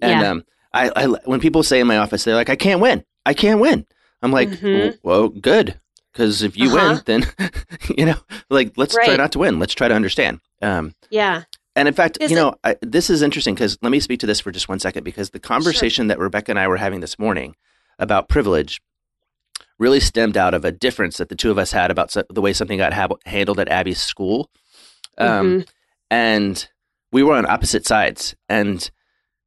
And 0.00 0.20
Yeah. 0.20 0.30
um, 0.30 0.44
I, 0.72 0.90
I, 0.96 1.06
when 1.24 1.40
people 1.40 1.62
say 1.62 1.80
in 1.80 1.86
my 1.86 1.98
office, 1.98 2.24
they're 2.24 2.34
like, 2.34 2.48
"I 2.48 2.56
can't 2.56 2.80
win. 2.80 3.04
I 3.26 3.34
can't 3.34 3.60
win." 3.60 3.84
I'm 4.22 4.30
like, 4.32 4.48
Mhm. 4.48 4.96
"Well, 5.02 5.28
good, 5.28 5.78
because 6.12 6.42
if 6.42 6.56
you 6.56 6.74
Uh-huh. 6.74 7.00
win, 7.06 7.22
then 7.22 7.50
you 7.98 8.06
know, 8.06 8.16
like 8.48 8.72
let's 8.76 8.94
try 8.94 9.16
not 9.16 9.32
to 9.32 9.38
win. 9.40 9.58
Let's 9.58 9.74
try 9.74 9.88
to 9.88 9.94
understand." 9.94 10.40
Um, 10.62 10.94
yeah. 11.10 11.42
And 11.76 11.88
in 11.88 11.94
fact, 11.94 12.18
Is 12.20 12.30
you 12.30 12.36
it- 12.36 12.40
know, 12.40 12.54
I, 12.64 12.76
this 12.80 13.10
is 13.10 13.20
interesting 13.22 13.54
because 13.54 13.76
let 13.82 13.90
me 13.90 13.98
speak 14.00 14.20
to 14.20 14.26
this 14.26 14.40
for 14.40 14.50
just 14.52 14.68
one 14.68 14.78
second 14.78 15.04
because 15.04 15.30
the 15.30 15.40
conversation 15.40 16.06
that 16.06 16.18
Rebecca 16.18 16.52
and 16.52 16.58
I 16.58 16.68
were 16.68 16.76
having 16.78 17.00
this 17.00 17.18
morning 17.18 17.54
about 17.98 18.28
privilege 18.28 18.80
really 19.78 20.00
stemmed 20.00 20.36
out 20.36 20.54
of 20.54 20.64
a 20.64 20.72
difference 20.72 21.16
that 21.16 21.28
the 21.28 21.34
two 21.34 21.50
of 21.50 21.58
us 21.58 21.72
had 21.72 21.90
about 21.90 22.10
so, 22.12 22.22
the 22.30 22.40
way 22.40 22.52
something 22.52 22.78
got 22.78 22.92
hab- 22.92 23.18
handled 23.26 23.58
at 23.58 23.68
Abby's 23.68 24.00
school. 24.00 24.50
Um, 25.18 25.28
Mhm. 25.60 25.68
And 26.10 26.68
we 27.10 27.22
were 27.22 27.34
on 27.34 27.46
opposite 27.46 27.86
sides. 27.86 28.34
And 28.48 28.90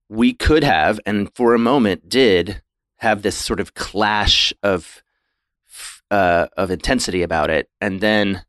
we 0.09 0.33
could 0.33 0.63
have, 0.63 0.99
and 1.05 1.33
for 1.35 1.53
a 1.53 1.59
moment 1.59 2.09
did, 2.09 2.61
have 2.97 3.21
this 3.21 3.35
sort 3.35 3.59
of 3.59 3.73
clash 3.73 4.53
of 4.63 5.01
uh, 6.11 6.47
of 6.55 6.69
intensity 6.71 7.23
about 7.23 7.49
it. 7.49 7.69
And 7.81 7.99
then 7.99 8.45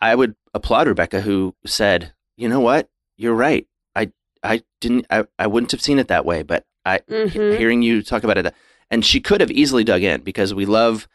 I 0.00 0.14
would 0.14 0.34
applaud 0.54 0.88
Rebecca, 0.88 1.20
who 1.20 1.54
said, 1.66 2.14
"You 2.36 2.48
know 2.48 2.60
what? 2.60 2.88
You're 3.16 3.34
right. 3.34 3.66
I 3.94 4.10
I 4.42 4.62
didn't. 4.80 5.06
I, 5.10 5.24
I 5.38 5.46
wouldn't 5.46 5.70
have 5.72 5.82
seen 5.82 5.98
it 5.98 6.08
that 6.08 6.24
way, 6.24 6.42
but 6.42 6.64
I 6.86 7.00
Mhm. 7.00 7.58
hearing 7.58 7.82
you 7.82 8.02
talk 8.02 8.24
about 8.24 8.38
it, 8.38 8.54
and 8.90 9.04
she 9.04 9.20
could 9.20 9.40
have 9.42 9.50
easily 9.50 9.84
dug 9.84 10.02
in 10.02 10.22
because 10.22 10.54
we 10.54 10.64
love 10.64 11.06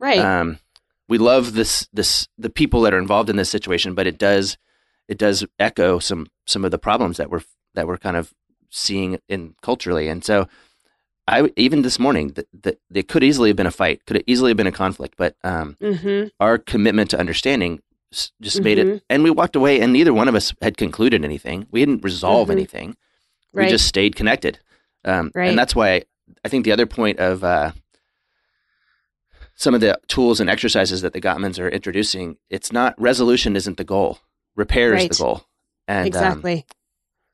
Right. 0.00 0.18
um, 0.18 0.58
we 1.10 1.18
love 1.18 1.52
this 1.54 1.88
this 1.92 2.28
the 2.38 2.48
people 2.48 2.80
that 2.82 2.94
are 2.94 2.98
involved 2.98 3.28
in 3.28 3.36
this 3.36 3.50
situation, 3.50 3.94
but 3.94 4.06
it 4.06 4.16
does 4.18 4.56
it 5.08 5.18
does 5.18 5.44
echo 5.58 5.98
some 5.98 6.28
some 6.46 6.64
of 6.64 6.70
the 6.70 6.78
problems 6.78 7.16
that 7.18 7.30
we're 7.30 7.42
that 7.74 7.86
we're 7.86 7.98
kind 7.98 8.16
of 8.16 8.32
seeing 8.70 9.18
in 9.28 9.54
culturally, 9.60 10.08
and 10.08 10.24
so 10.24 10.48
I 11.26 11.50
even 11.56 11.82
this 11.82 11.98
morning 11.98 12.28
that 12.36 12.46
that 12.62 12.78
it 12.94 13.08
could 13.08 13.24
easily 13.24 13.50
have 13.50 13.56
been 13.56 13.66
a 13.66 13.70
fight, 13.82 14.06
could 14.06 14.16
have 14.16 14.24
easily 14.26 14.50
have 14.50 14.56
been 14.56 14.66
a 14.68 14.72
conflict, 14.84 15.14
but 15.18 15.34
um, 15.44 15.76
hmm 15.80 16.24
our 16.38 16.56
commitment 16.58 17.10
to 17.10 17.18
understanding 17.18 17.80
just 18.40 18.62
made 18.62 18.78
it, 18.78 18.86
Mhm. 18.88 19.00
and 19.10 19.22
we 19.22 19.30
walked 19.30 19.54
away, 19.56 19.80
and 19.80 19.92
neither 19.92 20.12
one 20.12 20.28
of 20.28 20.34
us 20.34 20.52
had 20.62 20.76
concluded 20.76 21.24
anything. 21.24 21.66
We 21.70 21.80
didn't 21.80 22.02
resolve 22.04 22.48
Mhm. 22.48 22.52
anything. 22.52 22.88
Right. 23.52 23.64
We 23.64 23.70
just 23.70 23.86
stayed 23.86 24.16
connected, 24.16 24.58
um, 25.04 25.30
Right. 25.34 25.48
and 25.48 25.56
that's 25.58 25.74
why 25.76 26.02
I 26.44 26.48
think 26.48 26.64
the 26.64 26.72
other 26.72 26.86
point 26.86 27.18
of 27.18 27.42
uh, 27.44 27.70
some 29.60 29.74
of 29.74 29.82
the 29.82 30.00
tools 30.08 30.40
and 30.40 30.48
exercises 30.48 31.02
that 31.02 31.12
the 31.12 31.20
Gottmans 31.20 31.58
are 31.58 31.68
introducing, 31.68 32.38
it's 32.48 32.72
not 32.72 32.98
resolution 32.98 33.56
isn't 33.56 33.76
the 33.76 33.84
goal, 33.84 34.18
repair 34.56 34.94
is 34.94 35.08
the 35.08 35.22
goal, 35.22 35.44
and 35.86 36.00
um, 36.00 36.06
exactly. 36.06 36.66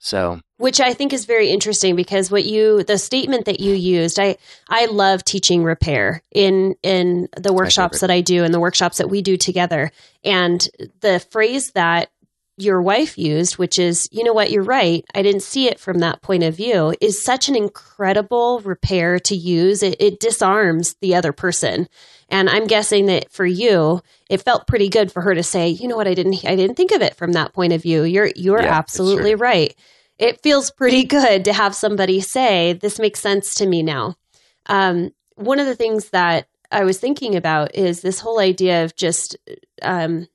so. 0.00 0.40
Which 0.59 0.80
I 0.80 0.92
think 0.92 1.12
is 1.12 1.25
very 1.25 1.50
interesting 1.50 1.95
because 1.95 2.30
what 2.30 2.45
you 2.45 2.83
the 2.83 2.99
statement 2.99 3.45
that 3.45 3.61
you 3.61 3.75
used, 3.75 4.18
I 4.18 4.38
I 4.68 4.87
love 4.87 5.23
teaching 5.23 5.62
repair 5.62 6.23
in 6.33 6.75
in 6.83 7.28
the 7.37 7.52
workshops 7.52 8.00
that 8.00 8.11
I 8.11 8.23
do 8.23 8.42
and 8.42 8.52
the 8.52 8.61
workshops 8.61 8.99
that 8.99 9.09
we 9.09 9.23
do 9.23 9.37
together. 9.37 9.92
And 10.25 10.68
the 11.02 11.21
phrase 11.30 11.73
that 11.73 12.11
your 12.58 12.80
wife 12.80 13.18
used, 13.18 13.58
which 13.58 13.78
is, 13.78 14.08
you 14.10 14.25
know 14.25 14.32
what, 14.32 14.50
you're 14.50 14.62
right. 14.62 15.04
I 15.14 15.22
didn't 15.22 15.42
see 15.42 15.68
it 15.68 15.78
from 15.78 15.98
that 15.98 16.22
point 16.22 16.42
of 16.42 16.56
view, 16.56 16.94
is 17.00 17.22
such 17.22 17.48
an 17.48 17.56
incredible 17.56 18.60
repair 18.60 19.18
to 19.20 19.36
use. 19.36 19.82
It, 19.82 19.96
it 20.00 20.20
disarms 20.20 20.94
the 21.00 21.14
other 21.14 21.32
person. 21.32 21.88
And 22.28 22.48
I'm 22.48 22.66
guessing 22.66 23.06
that 23.06 23.30
for 23.30 23.44
you, 23.46 24.00
it 24.30 24.42
felt 24.42 24.66
pretty 24.66 24.88
good 24.88 25.12
for 25.12 25.20
her 25.20 25.34
to 25.34 25.42
say, 25.42 25.68
you 25.68 25.86
know 25.86 25.96
what, 25.96 26.08
I 26.08 26.14
didn't, 26.14 26.44
I 26.44 26.56
didn't 26.56 26.76
think 26.76 26.92
of 26.92 27.02
it 27.02 27.14
from 27.14 27.32
that 27.32 27.52
point 27.52 27.72
of 27.72 27.82
view. 27.82 28.04
You're, 28.04 28.30
you're 28.34 28.62
Yeah, 28.62 28.76
absolutely 28.76 29.34
right. 29.34 29.75
It 30.18 30.40
feels 30.40 30.70
pretty 30.70 31.04
good 31.04 31.44
to 31.44 31.52
have 31.52 31.75
somebody 31.75 32.20
say, 32.20 32.72
this 32.72 32.98
makes 32.98 33.20
sense 33.20 33.54
to 33.56 33.66
me 33.66 33.82
now. 33.82 34.16
Um, 34.64 35.10
one 35.34 35.60
of 35.60 35.66
the 35.66 35.76
things 35.76 36.08
that 36.10 36.48
I 36.72 36.84
was 36.84 36.98
thinking 36.98 37.36
about 37.36 37.75
is 37.75 38.00
this 38.00 38.18
whole 38.18 38.40
idea 38.40 38.84
of 38.84 38.96
just 38.96 39.36
um, 39.82 40.26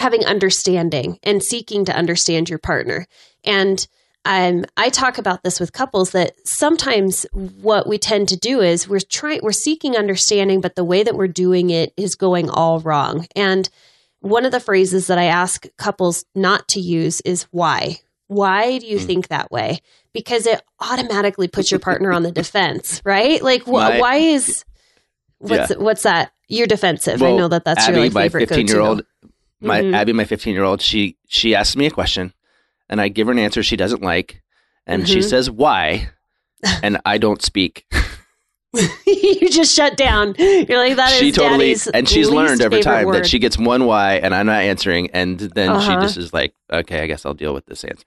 having 0.00 0.24
understanding 0.24 1.18
and 1.22 1.42
seeking 1.42 1.84
to 1.84 1.94
understand 1.96 2.48
your 2.48 2.58
partner. 2.58 3.06
And 3.44 3.86
um, 4.24 4.64
I 4.76 4.88
talk 4.90 5.16
about 5.18 5.42
this 5.44 5.60
with 5.60 5.72
couples 5.72 6.10
that 6.10 6.32
sometimes 6.46 7.24
what 7.32 7.86
we 7.86 7.96
tend 7.98 8.28
to 8.28 8.36
do 8.36 8.60
is 8.60 8.88
we're 8.88 9.00
trying, 9.00 9.40
we're 9.42 9.52
seeking 9.52 9.96
understanding, 9.96 10.60
but 10.60 10.74
the 10.74 10.84
way 10.84 11.02
that 11.02 11.14
we're 11.16 11.28
doing 11.28 11.70
it 11.70 11.92
is 11.96 12.16
going 12.16 12.50
all 12.50 12.80
wrong. 12.80 13.26
And 13.36 13.68
one 14.20 14.44
of 14.44 14.52
the 14.52 14.60
phrases 14.60 15.06
that 15.06 15.16
I 15.18 15.24
ask 15.24 15.66
couples 15.78 16.24
not 16.34 16.68
to 16.68 16.80
use 16.80 17.20
is 17.22 17.44
why. 17.50 18.00
Why 18.26 18.78
do 18.78 18.86
you 18.86 18.98
Mm. 18.98 19.06
think 19.06 19.28
that 19.28 19.50
way? 19.50 19.80
Because 20.12 20.46
it 20.46 20.62
automatically 20.80 21.48
puts 21.48 21.70
your 21.70 21.80
partner 21.80 22.12
on 22.12 22.22
the 22.22 22.30
defense, 22.32 23.00
right? 23.06 23.42
Like, 23.42 23.62
wh- 23.64 23.70
My- 23.72 23.98
why 24.00 24.16
is 24.16 24.64
what's 25.38 25.74
what's 25.76 26.02
that? 26.02 26.32
You're 26.48 26.66
defensive. 26.66 27.22
I 27.22 27.32
know 27.36 27.48
that 27.48 27.64
that's 27.64 27.84
Abby, 27.84 27.94
your 27.96 28.04
like, 28.06 28.12
my 28.12 28.22
favorite 28.24 28.48
fifteen 28.48 28.66
year 28.66 28.80
old. 28.80 29.02
My 29.60 29.80
Mhm. 29.82 29.94
Abby, 29.94 30.12
my 30.12 30.24
fifteen 30.24 30.54
year 30.54 30.64
old, 30.64 30.80
she 30.82 31.16
she 31.28 31.54
asks 31.54 31.76
me 31.76 31.86
a 31.86 31.90
question, 31.90 32.32
and 32.88 33.00
I 33.00 33.08
give 33.08 33.26
her 33.26 33.32
an 33.32 33.38
answer 33.38 33.62
she 33.62 33.76
doesn't 33.76 34.02
like, 34.02 34.42
and 34.86 35.08
she 35.08 35.18
Mhm. 35.18 35.28
says 35.28 35.50
why, 35.50 36.10
and 36.82 36.98
I 37.04 37.18
don't 37.18 37.42
speak. 37.42 37.84
you 39.06 39.48
just 39.50 39.74
shut 39.74 39.96
down. 39.96 40.34
You're 40.38 40.78
like 40.78 40.96
that 40.96 41.10
she 41.18 41.30
is 41.30 41.34
totally 41.36 41.76
and 41.92 42.08
she's 42.08 42.28
learned 42.30 42.60
over 42.62 42.70
favorite 42.76 42.82
time 42.82 43.06
word. 43.06 43.14
that 43.16 43.26
she 43.26 43.38
gets 43.40 43.58
one 43.58 43.84
why 43.84 44.14
and 44.18 44.32
i'm 44.32 44.46
not 44.46 44.62
answering 44.62 45.10
and 45.10 45.40
then 45.40 45.70
Uh-huh. 45.70 45.80
she 46.00 46.00
just 46.06 46.16
is 46.16 46.32
like 46.32 46.54
okay 46.72 47.00
i 47.02 47.06
guess 47.08 47.26
i'll 47.26 47.34
deal 47.34 47.52
with 47.52 47.66
this 47.66 47.82
answer 47.82 48.06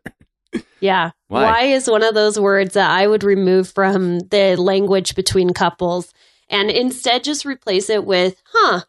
Yeah. 0.80 1.12
Why? 1.28 1.44
Why? 1.44 1.62
is 1.64 1.90
one 1.90 2.04
of 2.04 2.14
those 2.14 2.40
words 2.40 2.76
that 2.76 2.90
I 2.92 3.08
would 3.08 3.24
remove 3.24 3.68
from 3.70 4.20
the 4.20 4.56
language 4.56 5.16
between 5.16 5.50
couples 5.52 6.14
and 6.50 6.70
instead 6.70 7.24
just 7.24 7.44
replace 7.46 7.90
it 7.90 8.06
with, 8.06 8.36
huh, 8.54 8.82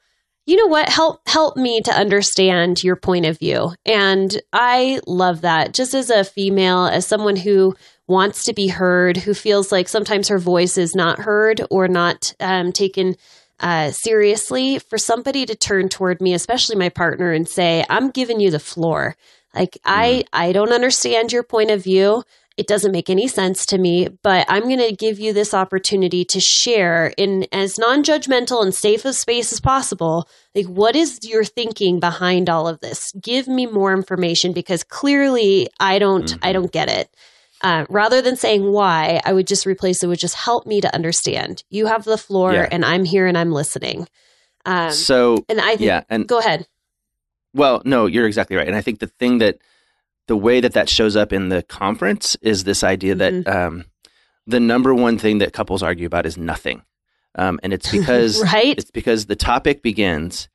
you 0.46 0.56
know 0.56 0.66
what? 0.66 0.88
Help 0.88 1.26
help 1.26 1.56
me 1.56 1.80
to 1.82 1.90
understand 1.90 2.84
your 2.84 2.96
point 2.96 3.26
of 3.26 3.38
view. 3.38 3.72
And 3.86 4.40
I 4.52 5.00
love 5.06 5.40
that. 5.42 5.72
Just 5.72 5.94
as 5.94 6.10
a 6.10 6.24
female, 6.24 6.84
as 6.86 7.06
someone 7.06 7.36
who 7.36 7.74
wants 8.06 8.44
to 8.44 8.52
be 8.52 8.68
heard, 8.68 9.16
who 9.16 9.32
feels 9.32 9.72
like 9.72 9.88
sometimes 9.88 10.28
her 10.28 10.38
voice 10.38 10.76
is 10.76 10.94
not 10.94 11.18
heard 11.18 11.62
or 11.70 11.88
not 11.88 12.34
um, 12.40 12.72
taken 12.72 13.16
uh, 13.60 13.90
seriously, 13.92 14.78
for 14.78 14.98
somebody 14.98 15.46
to 15.46 15.54
turn 15.54 15.88
toward 15.88 16.20
me, 16.20 16.34
especially 16.34 16.76
my 16.76 16.88
partner, 16.88 17.32
and 17.32 17.48
say, 17.48 17.84
I'm 17.88 18.10
giving 18.10 18.40
you 18.40 18.50
the 18.50 18.58
floor. 18.58 19.16
Like 19.54 19.78
I 19.84 20.24
I 20.32 20.52
don't 20.52 20.72
understand 20.72 21.32
your 21.32 21.44
point 21.44 21.70
of 21.70 21.82
view. 21.82 22.24
It 22.56 22.68
doesn't 22.68 22.92
make 22.92 23.10
any 23.10 23.26
sense 23.26 23.66
to 23.66 23.78
me, 23.78 24.08
but 24.22 24.46
I'm 24.48 24.62
going 24.64 24.78
to 24.78 24.94
give 24.94 25.18
you 25.18 25.32
this 25.32 25.52
opportunity 25.54 26.24
to 26.26 26.38
share 26.38 27.12
in 27.16 27.46
as 27.50 27.78
non-judgmental 27.78 28.62
and 28.62 28.72
safe 28.72 29.04
a 29.04 29.12
space 29.12 29.52
as 29.52 29.60
possible. 29.60 30.28
Like 30.54 30.66
what 30.66 30.94
is 30.94 31.18
your 31.24 31.42
thinking 31.42 31.98
behind 31.98 32.48
all 32.48 32.68
of 32.68 32.78
this? 32.80 33.10
Give 33.20 33.48
me 33.48 33.66
more 33.66 33.92
information 33.92 34.52
because 34.52 34.84
clearly 34.84 35.68
I 35.80 35.98
don't 35.98 36.32
I 36.42 36.50
Mhm. 36.50 36.52
don't 36.52 36.72
get 36.72 36.88
it. 36.88 37.08
Uh, 37.60 37.86
rather 37.88 38.20
than 38.22 38.36
saying 38.36 38.70
why, 38.70 39.20
I 39.24 39.32
would 39.32 39.46
just 39.46 39.64
replace 39.66 40.02
it 40.02 40.06
with 40.06 40.18
just 40.20 40.34
help 40.34 40.66
me 40.66 40.80
to 40.82 40.94
understand. 40.94 41.64
You 41.70 41.86
have 41.86 42.04
the 42.04 42.18
floor, 42.18 42.52
Yeah. 42.52 42.68
and 42.70 42.84
I'm 42.84 43.04
here 43.04 43.26
and 43.26 43.38
I'm 43.38 43.52
listening. 43.52 44.06
Um, 44.66 44.92
so 44.92 45.44
and 45.48 45.60
I 45.60 45.70
think, 45.76 45.80
yeah 45.80 46.02
and 46.08 46.26
go 46.28 46.38
ahead. 46.38 46.66
Well, 47.54 47.82
no, 47.84 48.06
you're 48.06 48.26
exactly 48.26 48.56
right. 48.56 48.66
And 48.66 48.76
I 48.76 48.80
think 48.80 48.98
the 49.00 49.06
thing 49.06 49.38
that 49.38 49.58
the 50.26 50.36
way 50.36 50.60
that 50.60 50.72
that 50.72 50.88
shows 50.88 51.16
up 51.16 51.32
in 51.32 51.48
the 51.50 51.62
conference 51.62 52.36
is 52.42 52.64
this 52.64 52.82
idea 52.82 53.14
Mm-hmm. 53.14 53.42
that 53.42 53.66
um, 53.66 53.84
the 54.46 54.60
number 54.60 54.94
one 54.94 55.18
thing 55.18 55.38
that 55.38 55.52
couples 55.52 55.82
argue 55.82 56.06
about 56.06 56.26
is 56.26 56.36
nothing. 56.36 56.82
Um, 57.36 57.58
and 57.62 57.72
it's 57.72 57.90
because 57.98 58.42
right? 58.42 58.76
it's 58.78 58.90
because 58.90 59.26
the 59.26 59.36
topic 59.36 59.82
begins 59.82 60.48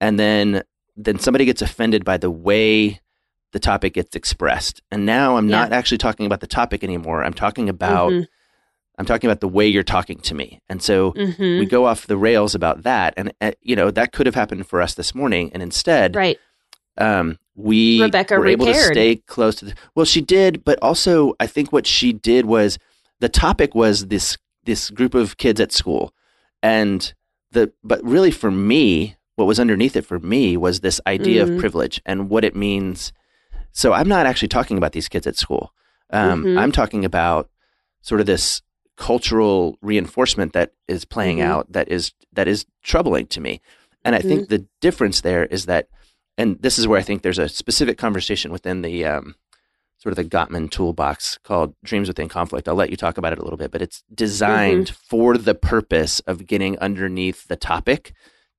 and 0.00 0.18
then 0.18 0.62
then 0.96 1.18
somebody 1.18 1.44
gets 1.44 1.60
offended 1.62 2.04
by 2.04 2.16
the 2.16 2.30
way 2.30 3.00
the 3.52 3.58
topic 3.60 3.94
gets 3.94 4.14
expressed. 4.16 4.82
And 4.90 5.04
now 5.06 5.36
I'm 5.36 5.48
Yeah. 5.48 5.60
not 5.60 5.72
actually 5.72 5.98
talking 5.98 6.26
about 6.26 6.40
the 6.40 6.46
topic 6.46 6.82
anymore. 6.84 7.22
I'm 7.24 7.34
talking 7.34 7.68
about 7.68 8.12
Mhm, 8.12 8.26
I'm 8.98 9.06
talking 9.06 9.28
about 9.28 9.40
the 9.40 9.48
way 9.48 9.66
you're 9.66 9.82
talking 9.82 10.18
to 10.20 10.34
me. 10.34 10.60
And 10.68 10.80
so 10.80 11.12
mhm. 11.12 11.58
we 11.58 11.66
go 11.66 11.84
off 11.86 12.06
the 12.06 12.16
rails 12.16 12.54
about 12.54 12.84
that 12.84 13.14
and 13.16 13.32
uh, 13.40 13.52
you 13.60 13.74
know 13.76 13.90
that 13.90 14.12
could 14.12 14.26
have 14.26 14.34
happened 14.36 14.66
for 14.68 14.80
us 14.80 14.94
this 14.94 15.14
morning 15.14 15.50
and 15.52 15.62
instead 15.62 16.14
right. 16.16 16.38
Um, 16.98 17.38
we 17.56 18.02
Rebecca 18.02 18.38
were 18.38 18.46
able 18.46 18.66
to 18.66 18.74
stay 18.74 19.16
close 19.16 19.56
to 19.56 19.66
the, 19.66 19.74
well 19.94 20.04
she 20.06 20.20
did 20.20 20.64
but 20.64 20.78
also 20.82 21.34
i 21.40 21.46
think 21.46 21.72
what 21.72 21.86
she 21.86 22.12
did 22.12 22.46
was 22.46 22.78
the 23.20 23.28
topic 23.28 23.74
was 23.74 24.06
this 24.08 24.36
this 24.64 24.90
group 24.90 25.14
of 25.14 25.36
kids 25.36 25.60
at 25.60 25.70
school 25.72 26.12
and 26.62 27.14
the 27.52 27.72
but 27.84 28.02
really 28.04 28.30
for 28.32 28.50
me 28.50 29.16
what 29.36 29.46
was 29.46 29.60
underneath 29.60 29.94
it 29.96 30.04
for 30.04 30.18
me 30.18 30.56
was 30.56 30.80
this 30.80 31.00
idea 31.06 31.44
Mhm. 31.46 31.54
of 31.54 31.58
privilege 31.60 32.00
and 32.06 32.28
what 32.28 32.44
it 32.44 32.56
means 32.56 33.12
so 33.72 33.92
i'm 33.92 34.08
not 34.08 34.26
actually 34.26 34.48
talking 34.48 34.76
about 34.76 34.92
these 34.92 35.08
kids 35.08 35.26
at 35.26 35.36
school 35.36 35.72
um, 36.10 36.44
Mhm. 36.44 36.58
i'm 36.58 36.72
talking 36.72 37.04
about 37.04 37.48
sort 38.02 38.20
of 38.20 38.26
this 38.26 38.62
cultural 38.96 39.76
reinforcement 39.82 40.52
that 40.52 40.72
is 40.88 41.04
playing 41.04 41.38
Mhm. 41.38 41.44
out 41.46 41.72
that 41.72 41.88
is 41.88 42.12
that 42.32 42.48
is 42.48 42.64
troubling 42.82 43.26
to 43.26 43.40
me 43.40 43.60
and 44.04 44.14
i 44.14 44.18
Mm-hmm. 44.18 44.28
think 44.28 44.48
the 44.48 44.66
difference 44.80 45.20
there 45.20 45.44
is 45.46 45.66
that 45.66 45.88
and 46.38 46.60
this 46.60 46.78
is 46.78 46.86
where 46.88 46.98
I 46.98 47.02
think 47.02 47.22
there's 47.22 47.38
a 47.38 47.48
specific 47.48 47.98
conversation 47.98 48.50
within 48.52 48.82
the 48.82 49.04
um, 49.04 49.34
sort 49.98 50.12
of 50.12 50.16
the 50.16 50.24
Gottman 50.24 50.70
toolbox 50.70 51.38
called 51.44 51.74
Dreams 51.84 52.08
Within 52.08 52.28
Conflict. 52.28 52.68
I'll 52.68 52.74
let 52.74 52.90
you 52.90 52.96
talk 52.96 53.16
about 53.18 53.32
it 53.32 53.38
a 53.38 53.42
little 53.42 53.56
bit, 53.56 53.70
but 53.70 53.82
it's 53.82 54.02
designed 54.14 54.86
Mm-hmm. 54.88 55.06
for 55.08 55.38
the 55.38 55.54
purpose 55.54 56.20
of 56.20 56.46
getting 56.46 56.78
underneath 56.78 57.46
the 57.48 57.56
topic 57.56 58.12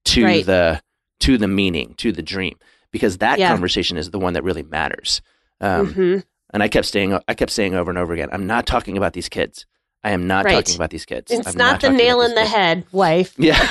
to 0.06 0.24
Right. 0.24 0.46
the 0.46 0.82
to 1.22 1.38
the 1.38 1.48
meaning, 1.48 1.94
to 1.98 2.12
the 2.12 2.22
dream, 2.22 2.56
because 2.92 3.18
that 3.20 3.40
Yeah. 3.40 3.50
conversation 3.50 3.96
is 3.98 4.12
the 4.12 4.20
one 4.20 4.34
that 4.34 4.44
really 4.44 4.64
matters. 4.64 5.22
Um, 5.62 5.94
Mhm. 5.94 6.24
And 6.54 6.62
I 6.64 6.68
kept 6.68 6.86
saying, 6.88 7.18
I 7.28 7.34
kept 7.34 7.52
saying 7.52 7.74
over 7.74 7.90
and 7.90 7.98
over 7.98 8.14
again, 8.14 8.30
I'm 8.32 8.46
not 8.48 8.66
talking 8.66 8.98
about 8.98 9.14
these 9.14 9.30
kids. 9.30 9.66
I 10.06 10.12
am 10.12 10.28
not 10.28 10.46
Right. 10.46 10.54
talking 10.64 10.76
about 10.76 10.92
these 10.92 11.04
kids. 11.06 11.32
It's 11.32 11.48
I'm 11.48 11.56
not, 11.58 11.82
the 11.82 11.90
nail 11.90 12.22
in 12.22 12.36
the 12.36 12.42
these 12.42 12.52
head, 12.52 12.86
wife. 12.92 13.34
Yeah. 13.38 13.58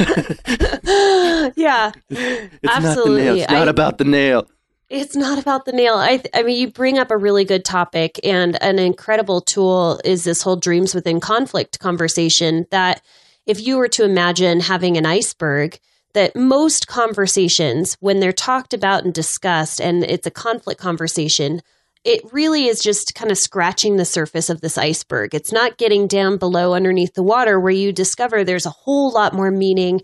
yeah. 1.56 1.92
it's 2.10 2.58
Absolutely. 2.68 2.74
not 2.74 2.98
the 2.98 3.14
nail. 3.14 3.36
It's 3.38 3.50
not 3.52 3.68
I- 3.68 3.70
about 3.70 3.98
the 3.98 4.04
nail. 4.04 4.48
It's 4.90 5.16
not 5.16 5.38
about 5.38 5.64
the 5.64 5.72
nail. 5.72 5.94
I, 5.94 6.18
th- 6.18 6.28
I 6.34 6.42
mean, 6.42 6.58
you 6.58 6.70
bring 6.70 6.98
up 6.98 7.10
a 7.10 7.16
really 7.16 7.44
good 7.44 7.64
topic, 7.64 8.20
and 8.22 8.62
an 8.62 8.78
incredible 8.78 9.40
tool 9.40 9.98
is 10.04 10.24
this 10.24 10.42
whole 10.42 10.56
dreams 10.56 10.94
within 10.94 11.20
conflict 11.20 11.78
conversation. 11.80 12.66
That 12.70 13.00
if 13.46 13.64
you 13.66 13.76
were 13.78 13.88
to 13.88 14.04
imagine 14.04 14.60
having 14.60 14.96
an 14.96 15.06
iceberg, 15.06 15.78
that 16.12 16.36
most 16.36 16.86
conversations, 16.86 17.96
when 18.00 18.20
they're 18.20 18.32
talked 18.32 18.74
about 18.74 19.04
and 19.04 19.12
discussed, 19.14 19.80
and 19.80 20.04
it's 20.04 20.26
a 20.26 20.30
conflict 20.30 20.80
conversation, 20.80 21.62
it 22.04 22.20
really 22.32 22.66
is 22.66 22.80
just 22.80 23.14
kind 23.14 23.30
of 23.30 23.38
scratching 23.38 23.96
the 23.96 24.04
surface 24.04 24.50
of 24.50 24.60
this 24.60 24.76
iceberg. 24.76 25.34
It's 25.34 25.52
not 25.52 25.78
getting 25.78 26.06
down 26.06 26.36
below 26.36 26.74
underneath 26.74 27.14
the 27.14 27.22
water 27.22 27.58
where 27.58 27.72
you 27.72 27.92
discover 27.92 28.44
there's 28.44 28.66
a 28.66 28.70
whole 28.70 29.10
lot 29.10 29.32
more 29.32 29.50
meaning 29.50 30.02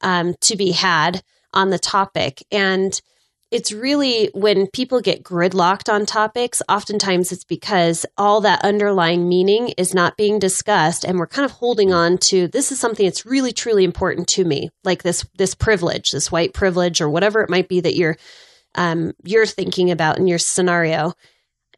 um, 0.00 0.34
to 0.40 0.56
be 0.56 0.72
had 0.72 1.22
on 1.52 1.70
the 1.70 1.78
topic. 1.78 2.42
And 2.50 2.98
it's 3.50 3.70
really 3.70 4.30
when 4.32 4.66
people 4.68 5.02
get 5.02 5.22
gridlocked 5.22 5.92
on 5.92 6.06
topics, 6.06 6.62
oftentimes 6.70 7.32
it's 7.32 7.44
because 7.44 8.06
all 8.16 8.40
that 8.40 8.64
underlying 8.64 9.28
meaning 9.28 9.74
is 9.76 9.92
not 9.92 10.16
being 10.16 10.38
discussed 10.38 11.04
and 11.04 11.18
we're 11.18 11.26
kind 11.26 11.44
of 11.44 11.50
holding 11.50 11.92
on 11.92 12.16
to 12.16 12.48
this 12.48 12.72
is 12.72 12.80
something 12.80 13.04
that's 13.04 13.26
really 13.26 13.52
truly 13.52 13.84
important 13.84 14.26
to 14.28 14.46
me, 14.46 14.70
like 14.84 15.02
this 15.02 15.26
this 15.36 15.54
privilege, 15.54 16.12
this 16.12 16.32
white 16.32 16.54
privilege 16.54 17.02
or 17.02 17.10
whatever 17.10 17.42
it 17.42 17.50
might 17.50 17.68
be 17.68 17.80
that 17.80 17.94
you're 17.94 18.16
um, 18.74 19.12
you're 19.22 19.44
thinking 19.44 19.90
about 19.90 20.18
in 20.18 20.26
your 20.26 20.38
scenario. 20.38 21.12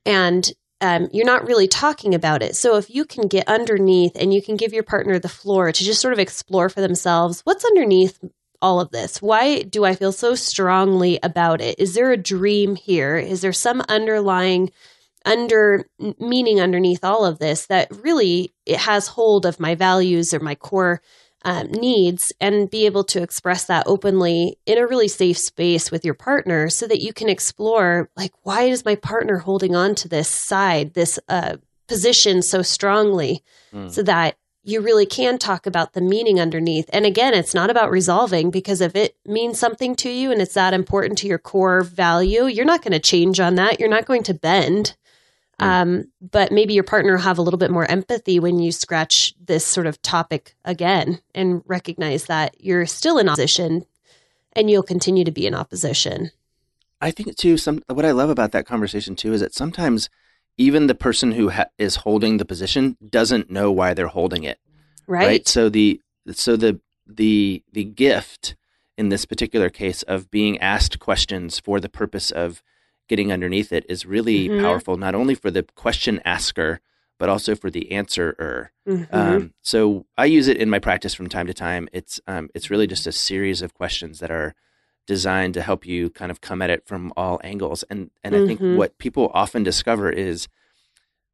And 0.06 0.50
um, 0.80 1.08
you're 1.12 1.24
not 1.24 1.46
really 1.46 1.68
talking 1.68 2.14
about 2.14 2.42
it. 2.42 2.56
So 2.56 2.76
if 2.76 2.90
you 2.90 3.04
can 3.04 3.26
get 3.28 3.48
underneath 3.48 4.12
and 4.16 4.34
you 4.34 4.42
can 4.42 4.56
give 4.56 4.72
your 4.72 4.82
partner 4.82 5.18
the 5.18 5.28
floor 5.28 5.72
to 5.72 5.84
just 5.84 6.00
sort 6.00 6.12
of 6.12 6.18
explore 6.18 6.68
for 6.68 6.80
themselves 6.80 7.40
what's 7.44 7.64
underneath 7.64 8.18
all 8.60 8.80
of 8.80 8.90
this? 8.90 9.20
Why 9.20 9.62
do 9.62 9.84
I 9.84 9.94
feel 9.94 10.12
so 10.12 10.34
strongly 10.34 11.18
about 11.22 11.60
it? 11.60 11.78
Is 11.78 11.94
there 11.94 12.12
a 12.12 12.16
dream 12.16 12.76
here? 12.76 13.16
Is 13.16 13.42
there 13.42 13.52
some 13.52 13.82
underlying 13.88 14.72
under 15.24 15.86
meaning 16.18 16.60
underneath 16.60 17.04
all 17.04 17.24
of 17.24 17.38
this 17.38 17.66
that 17.66 17.88
really 18.02 18.52
it 18.66 18.78
has 18.78 19.06
hold 19.06 19.46
of 19.46 19.60
my 19.60 19.74
values 19.74 20.34
or 20.34 20.40
my 20.40 20.54
core 20.54 21.00
um, 21.44 21.70
needs 21.72 22.32
and 22.40 22.70
be 22.70 22.86
able 22.86 23.04
to 23.04 23.22
express 23.22 23.64
that 23.64 23.86
openly 23.86 24.58
in 24.66 24.78
a 24.78 24.86
really 24.86 25.08
safe 25.08 25.38
space 25.38 25.90
with 25.90 26.04
your 26.04 26.14
partner 26.14 26.68
so 26.70 26.86
that 26.86 27.00
you 27.02 27.12
can 27.12 27.28
explore 27.28 28.08
like 28.16 28.32
why 28.42 28.62
is 28.62 28.84
my 28.84 28.94
partner 28.94 29.38
holding 29.38 29.76
on 29.76 29.94
to 29.94 30.08
this 30.08 30.28
side 30.28 30.94
this 30.94 31.18
uh, 31.28 31.56
position 31.86 32.42
so 32.42 32.62
strongly 32.62 33.42
Mm. 33.74 33.90
so 33.90 34.02
that 34.04 34.36
you 34.62 34.80
really 34.80 35.04
can 35.04 35.36
talk 35.36 35.66
about 35.66 35.92
the 35.92 36.00
meaning 36.00 36.40
underneath. 36.40 36.88
And 36.92 37.04
again, 37.04 37.34
it's 37.34 37.52
not 37.54 37.68
about 37.68 37.90
resolving 37.90 38.50
because 38.50 38.80
if 38.80 38.96
it 38.96 39.14
means 39.26 39.58
something 39.58 39.94
to 39.96 40.08
you 40.08 40.30
and 40.32 40.40
it's 40.40 40.54
that 40.54 40.72
important 40.72 41.18
to 41.18 41.26
your 41.26 41.38
core 41.38 41.82
value, 41.82 42.46
you're 42.46 42.64
not 42.64 42.80
going 42.82 42.92
to 42.92 42.98
change 42.98 43.40
on 43.40 43.56
that. 43.56 43.78
You're 43.78 43.90
not 43.90 44.06
going 44.06 44.22
to 44.22 44.32
bend. 44.32 44.96
Um, 45.58 46.04
but 46.20 46.52
maybe 46.52 46.74
your 46.74 46.84
partner 46.84 47.12
will 47.12 47.22
have 47.22 47.38
a 47.38 47.42
little 47.42 47.58
bit 47.58 47.70
more 47.70 47.88
empathy 47.88 48.40
when 48.40 48.58
you 48.58 48.72
scratch 48.72 49.34
this 49.40 49.64
sort 49.64 49.86
of 49.86 50.00
topic 50.02 50.56
again 50.64 51.20
and 51.34 51.62
recognize 51.66 52.24
that 52.26 52.56
you're 52.60 52.86
still 52.86 53.18
in 53.18 53.28
opposition 53.28 53.84
and 54.52 54.70
you'll 54.70 54.82
continue 54.82 55.24
to 55.24 55.30
be 55.30 55.46
in 55.46 55.54
opposition. 55.54 56.30
I 57.00 57.10
think 57.10 57.36
too. 57.36 57.56
Some 57.56 57.82
what 57.88 58.04
I 58.04 58.12
love 58.12 58.30
about 58.30 58.52
that 58.52 58.66
conversation 58.66 59.14
too 59.14 59.32
is 59.32 59.40
that 59.40 59.54
sometimes 59.54 60.08
even 60.56 60.86
the 60.86 60.94
person 60.94 61.32
who 61.32 61.50
ha- 61.50 61.66
is 61.78 61.96
holding 61.96 62.36
the 62.36 62.44
position 62.44 62.96
doesn't 63.06 63.50
know 63.50 63.70
why 63.70 63.94
they're 63.94 64.06
holding 64.06 64.44
it. 64.44 64.58
Right. 65.06 65.46
So 65.46 65.68
the 65.68 66.00
so 66.32 66.56
the 66.56 66.80
the 67.06 67.62
the 67.72 67.84
gift 67.84 68.56
in 68.96 69.08
this 69.08 69.26
particular 69.26 69.68
case 69.68 70.02
of 70.04 70.30
being 70.30 70.58
asked 70.60 70.98
questions 70.98 71.58
for 71.58 71.80
the 71.80 71.88
purpose 71.88 72.30
of 72.30 72.62
getting 73.08 73.32
underneath 73.32 73.72
it 73.72 73.84
is 73.88 74.06
really 74.06 74.48
Mhm. 74.48 74.60
powerful, 74.60 74.96
not 74.96 75.14
only 75.14 75.34
for 75.34 75.50
the 75.50 75.62
question 75.74 76.20
asker 76.24 76.80
but 77.18 77.28
also 77.28 77.54
for 77.54 77.70
the 77.70 77.92
answerer. 77.92 78.72
Mhm. 78.88 79.06
Um, 79.12 79.54
so 79.62 80.04
I 80.18 80.24
use 80.26 80.48
it 80.48 80.56
in 80.56 80.68
my 80.68 80.80
practice 80.80 81.14
from 81.14 81.28
time 81.28 81.46
to 81.46 81.54
time. 81.54 81.88
It's 81.92 82.20
um, 82.26 82.50
it's 82.54 82.70
really 82.70 82.88
just 82.88 83.06
a 83.06 83.12
series 83.12 83.62
of 83.62 83.72
questions 83.72 84.18
that 84.18 84.32
are 84.32 84.54
designed 85.06 85.54
to 85.54 85.62
help 85.62 85.86
you 85.86 86.10
kind 86.10 86.30
of 86.32 86.40
come 86.40 86.60
at 86.60 86.70
it 86.70 86.86
from 86.86 87.12
all 87.16 87.40
angles. 87.44 87.84
And 87.84 88.10
and 88.24 88.34
I 88.34 88.40
Mhm. 88.40 88.46
think 88.46 88.60
what 88.76 88.98
people 88.98 89.30
often 89.32 89.62
discover 89.62 90.10
is 90.10 90.48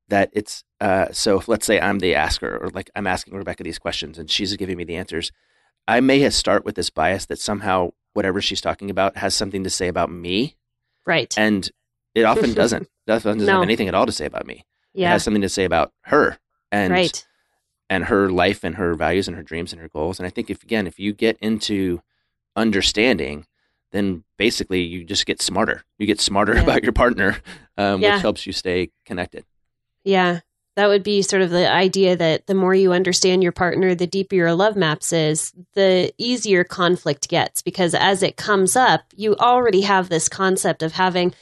that 0.08 0.30
it's 0.32 0.64
uh, 0.80 1.06
so 1.12 1.38
if, 1.38 1.48
let's 1.48 1.64
say 1.66 1.80
I'm 1.80 2.00
the 2.00 2.14
asker 2.14 2.58
or 2.62 2.68
like 2.70 2.90
I'm 2.94 3.06
asking 3.06 3.34
Rebecca 3.34 3.62
these 3.62 3.78
questions 3.78 4.18
and 4.18 4.30
she's 4.30 4.54
giving 4.56 4.76
me 4.76 4.84
the 4.84 4.96
answers. 4.96 5.32
I 5.88 6.00
may 6.00 6.20
have 6.20 6.34
start 6.34 6.64
with 6.64 6.74
this 6.74 6.90
bias 6.90 7.26
that 7.26 7.38
somehow 7.38 7.92
whatever 8.12 8.40
she's 8.42 8.60
talking 8.60 8.90
about 8.90 9.16
has 9.16 9.34
something 9.34 9.64
to 9.64 9.70
say 9.70 9.88
about 9.88 10.10
me. 10.10 10.56
Right. 11.06 11.32
And 11.36 11.68
it 12.14 12.22
often 12.24 12.52
doesn't. 12.54 12.88
doesn't 13.06 13.38
No. 13.38 13.54
have 13.54 13.62
anything 13.62 13.88
at 13.88 13.94
all 13.94 14.06
to 14.06 14.12
say 14.12 14.26
about 14.26 14.46
me. 14.46 14.64
It 14.94 15.00
yeah. 15.02 15.10
has 15.12 15.22
something 15.24 15.42
to 15.42 15.48
say 15.48 15.64
about 15.64 15.92
her 16.02 16.38
and 16.72 16.92
right. 16.92 17.24
and 17.88 18.04
her 18.06 18.28
life 18.30 18.64
and 18.64 18.74
her 18.76 18.94
values 18.94 19.28
and 19.28 19.36
her 19.36 19.42
dreams 19.42 19.72
and 19.72 19.80
her 19.80 19.88
goals. 19.88 20.18
And 20.18 20.26
I 20.26 20.30
think 20.30 20.50
if 20.50 20.62
again, 20.62 20.86
if 20.86 20.98
you 20.98 21.12
get 21.12 21.36
into 21.40 22.00
understanding, 22.56 23.46
then 23.92 24.24
basically 24.36 24.82
you 24.82 25.04
just 25.04 25.26
get 25.26 25.40
smarter. 25.42 25.82
You 25.98 26.06
get 26.06 26.20
smarter 26.20 26.54
Yeah. 26.56 26.62
about 26.62 26.82
your 26.82 26.92
partner, 26.92 27.38
um, 27.76 28.00
Yeah. 28.00 28.14
which 28.14 28.22
helps 28.22 28.46
you 28.46 28.52
stay 28.52 28.90
connected. 29.04 29.44
Yeah. 30.04 30.40
That 30.80 30.88
would 30.88 31.02
be 31.02 31.20
sort 31.20 31.42
of 31.42 31.50
the 31.50 31.70
idea 31.70 32.16
that 32.16 32.46
the 32.46 32.54
more 32.54 32.74
you 32.74 32.94
understand 32.94 33.42
your 33.42 33.52
partner, 33.52 33.94
the 33.94 34.06
deeper 34.06 34.34
your 34.34 34.54
love 34.54 34.76
maps 34.76 35.12
is, 35.12 35.52
the 35.74 36.10
easier 36.16 36.64
conflict 36.64 37.28
gets 37.28 37.60
because 37.60 37.94
as 37.94 38.22
it 38.22 38.38
comes 38.38 38.76
up, 38.76 39.02
you 39.14 39.36
already 39.36 39.82
have 39.82 40.08
this 40.08 40.26
concept 40.26 40.82
of 40.82 40.92
having 40.92 41.34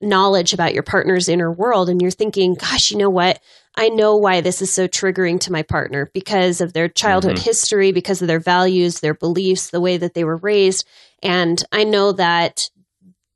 knowledge 0.00 0.52
about 0.52 0.74
your 0.74 0.84
partner's 0.84 1.28
inner 1.28 1.50
world 1.50 1.88
and 1.88 2.00
you're 2.00 2.12
thinking, 2.12 2.54
gosh, 2.54 2.92
you 2.92 2.96
know 2.96 3.10
what? 3.10 3.40
I 3.74 3.88
know 3.88 4.14
why 4.14 4.40
this 4.42 4.62
is 4.62 4.72
so 4.72 4.86
triggering 4.86 5.40
to 5.40 5.50
my 5.50 5.64
partner 5.64 6.08
because 6.14 6.60
of 6.60 6.72
their 6.72 6.86
childhood 6.88 7.38
Mhm. 7.38 7.42
history, 7.42 7.90
because 7.90 8.22
of 8.22 8.28
their 8.28 8.38
values, 8.38 9.00
their 9.00 9.14
beliefs, 9.14 9.70
the 9.70 9.80
way 9.80 9.96
that 9.96 10.14
they 10.14 10.22
were 10.22 10.36
raised. 10.36 10.86
And 11.20 11.60
I 11.72 11.82
know 11.82 12.12
that 12.12 12.70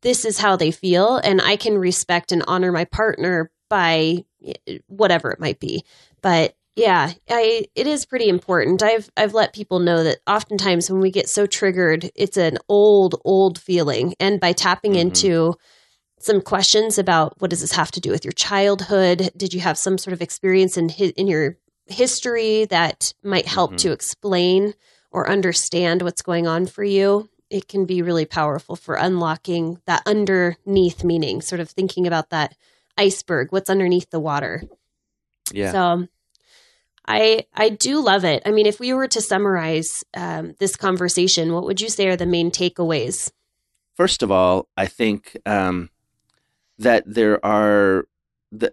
this 0.03 0.25
is 0.25 0.39
how 0.39 0.55
they 0.55 0.71
feel 0.71 1.17
and 1.17 1.43
I 1.43 1.57
can 1.57 1.79
respect 1.79 2.31
and 2.31 2.45
honor 2.47 2.71
my 2.71 2.85
partner 2.85 3.51
by 3.69 4.25
eh, 4.45 4.79
whatever 4.87 5.31
it 5.31 5.41
might 5.41 5.61
be. 5.61 5.85
But 6.23 6.55
yeah, 6.77 7.13
I 7.29 7.67
it 7.75 7.87
is 7.87 8.07
pretty 8.07 8.29
important. 8.29 8.83
I've 8.83 9.11
I've 9.17 9.35
let 9.35 9.53
people 9.53 9.81
know 9.81 10.05
that 10.05 10.19
oftentimes 10.27 10.91
when 10.91 11.01
we 11.01 11.11
get 11.11 11.29
so 11.29 11.47
triggered, 11.47 12.11
it's 12.15 12.37
an 12.37 12.59
old 12.69 13.21
old 13.25 13.59
feeling 13.59 14.15
and 14.21 14.39
by 14.41 14.53
tapping 14.53 14.93
Mhm. 14.93 15.01
into 15.01 15.55
some 16.21 16.41
questions 16.41 16.99
about 16.99 17.41
what 17.41 17.51
does 17.51 17.61
this 17.61 17.73
have 17.73 17.91
to 17.93 18.01
do 18.01 18.11
with 18.11 18.25
your 18.25 18.33
childhood? 18.33 19.31
Did 19.37 19.55
you 19.55 19.61
have 19.61 19.79
some 19.79 19.99
sort 19.99 20.13
of 20.13 20.23
experience 20.23 20.77
in 20.77 20.89
hi- 20.89 21.13
in 21.17 21.27
your 21.29 21.57
history 21.87 22.65
that 22.67 23.13
might 23.23 23.47
help 23.47 23.73
Mhm. 23.73 23.79
to 23.79 23.93
explain 23.93 24.75
or 25.11 25.29
understand 25.29 26.03
what's 26.03 26.23
going 26.23 26.47
on 26.47 26.67
for 26.67 26.85
you? 26.85 27.29
It 27.51 27.67
can 27.67 27.87
be 27.87 28.03
really 28.03 28.27
powerful 28.27 28.77
for 28.77 28.95
unlocking 28.97 29.81
that 29.87 30.03
underneath 30.07 31.03
meaning, 31.03 31.41
sort 31.41 31.61
of 31.61 31.71
thinking 31.71 32.07
about 32.07 32.31
that 32.31 32.55
iceberg, 32.99 33.53
what's 33.53 33.71
underneath 33.71 34.11
the 34.11 34.21
water. 34.21 34.63
Yeah. 35.53 35.73
So 35.73 36.09
I 37.07 37.47
I 37.55 37.71
do 37.71 38.01
love 38.03 38.25
it. 38.25 38.43
I 38.45 38.51
mean, 38.51 38.67
if 38.67 38.79
we 38.81 38.93
were 38.93 39.09
to 39.09 39.21
summarize 39.21 40.05
um, 40.15 40.55
this 40.59 40.77
conversation, 40.77 41.53
what 41.53 41.65
would 41.65 41.81
you 41.81 41.89
say 41.89 42.09
are 42.09 42.17
the 42.17 42.27
main 42.27 42.51
takeaways? 42.51 43.31
First 43.97 44.23
of 44.23 44.31
all, 44.31 44.69
I 44.77 44.87
think 44.87 45.37
um, 45.47 45.91
that 46.79 47.03
there 47.07 47.45
are 47.45 48.07
the, 48.53 48.73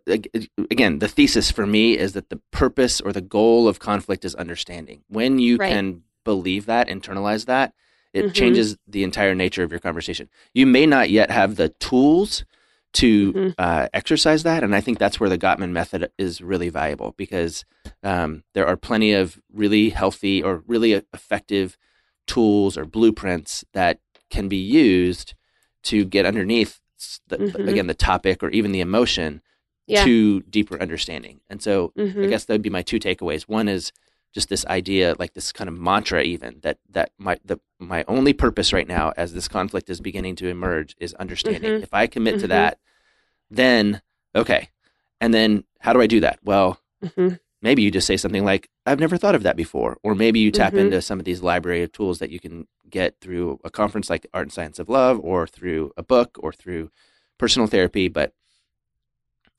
again 0.72 1.00
the 1.00 1.08
thesis 1.08 1.51
for 1.51 1.65
me 1.65 1.98
is 1.98 2.13
that 2.13 2.29
the 2.29 2.39
purpose 2.51 3.01
or 3.01 3.12
the 3.12 3.22
goal 3.22 3.67
of 3.67 3.79
conflict 3.79 4.24
is 4.25 4.36
understanding. 4.36 5.03
When 5.08 5.39
you 5.39 5.58
Right. 5.58 5.72
can 5.72 6.03
believe 6.24 6.65
that, 6.65 6.88
internalize 6.88 7.46
that, 7.46 7.74
it 8.13 8.27
Mhm. 8.27 8.34
changes 8.34 8.77
the 8.88 9.03
entire 9.03 9.36
nature 9.36 9.63
of 9.63 9.72
your 9.72 9.79
conversation. 9.79 10.29
You 10.53 10.65
may 10.65 10.86
not 10.86 11.10
yet 11.10 11.29
have 11.32 11.55
the 11.55 11.70
tools 11.70 12.46
to 12.95 13.33
Mhm. 13.33 13.53
uh, 13.57 13.87
exercise 13.93 14.43
that, 14.43 14.63
and 14.63 14.75
I 14.75 14.81
think 14.81 14.97
that's 14.99 15.19
where 15.19 15.29
the 15.29 15.37
Gottman 15.37 15.71
method 15.71 16.09
is 16.17 16.41
really 16.41 16.69
valuable 16.69 17.13
because 17.17 17.65
um, 18.03 18.43
there 18.53 18.65
are 18.67 18.77
plenty 18.77 19.11
of 19.13 19.39
really 19.53 19.89
healthy 19.89 20.41
or 20.41 20.63
really 20.67 20.93
effective 21.13 21.77
tools 22.27 22.77
or 22.77 22.86
blueprints 22.86 23.63
that 23.73 23.99
can 24.29 24.47
be 24.47 24.58
used 24.58 25.34
to 25.84 26.05
get 26.05 26.25
underneath 26.25 26.79
the, 27.27 27.38
Mhm. 27.38 27.67
again 27.69 27.88
the 27.88 27.93
topic 27.93 28.41
or 28.41 28.49
even 28.49 28.71
the 28.71 28.81
emotion 28.81 29.41
Yeah. 29.88 30.03
to 30.03 30.41
deeper 30.49 30.81
understanding. 30.81 31.41
And 31.49 31.62
so 31.62 31.93
I 31.97 32.01
Mhm. 32.01 32.29
guess 32.29 32.45
that 32.45 32.53
would 32.53 32.62
be 32.62 32.69
my 32.69 32.81
two 32.81 32.99
takeaways. 32.99 33.43
One 33.43 33.67
is 33.67 33.91
just 34.36 34.50
this 34.50 34.65
idea, 34.65 35.15
like 35.17 35.34
this 35.34 35.52
kind 35.54 35.69
of 35.69 35.80
mantra, 35.80 36.21
even 36.21 36.60
that 36.62 36.78
that 36.91 37.12
my 37.17 37.39
the 37.43 37.58
my 37.80 38.04
only 38.08 38.34
purpose 38.34 38.74
right 38.74 38.88
now, 38.88 39.13
as 39.15 39.34
this 39.34 39.48
conflict 39.48 39.89
is 39.89 40.02
beginning 40.02 40.36
to 40.36 40.48
emerge, 40.48 40.93
is 41.00 41.13
understanding. 41.15 41.71
Mhm. 41.80 41.84
If 41.84 41.93
I 41.93 42.06
commit 42.06 42.39
to 42.41 42.45
Mhm. 42.45 42.50
that, 42.50 42.80
then 43.50 44.02
okay. 44.36 44.69
And 45.21 45.34
then 45.34 45.63
how 45.80 45.93
do 45.93 46.02
I 46.02 46.08
do 46.08 46.19
that? 46.19 46.39
Well, 46.43 46.82
Mhm. 47.02 47.39
maybe 47.62 47.82
you 47.82 47.89
just 47.91 48.06
say 48.08 48.17
something 48.17 48.43
like, 48.43 48.69
"I've 48.86 49.00
never 49.00 49.15
thought 49.17 49.36
of 49.36 49.43
that 49.43 49.56
before," 49.56 49.98
or 50.04 50.13
maybe 50.15 50.39
you 50.41 50.52
tap 50.52 50.74
Mhm. 50.74 50.80
into 50.82 51.02
some 51.02 51.17
of 51.19 51.26
these 51.26 51.41
library 51.41 51.82
of 51.84 51.93
tools 51.93 52.19
that 52.19 52.30
you 52.30 52.39
can 52.41 52.67
get 52.89 53.21
through 53.21 53.60
a 53.63 53.69
conference 53.69 54.10
like 54.10 54.28
Art 54.34 54.48
and 54.48 54.54
Science 54.54 54.80
of 54.80 54.89
Love, 54.89 55.17
or 55.24 55.48
through 55.48 55.93
a 55.95 56.04
book, 56.04 56.38
or 56.41 56.52
through 56.52 56.91
personal 57.38 57.67
therapy. 57.67 58.10
But 58.10 58.34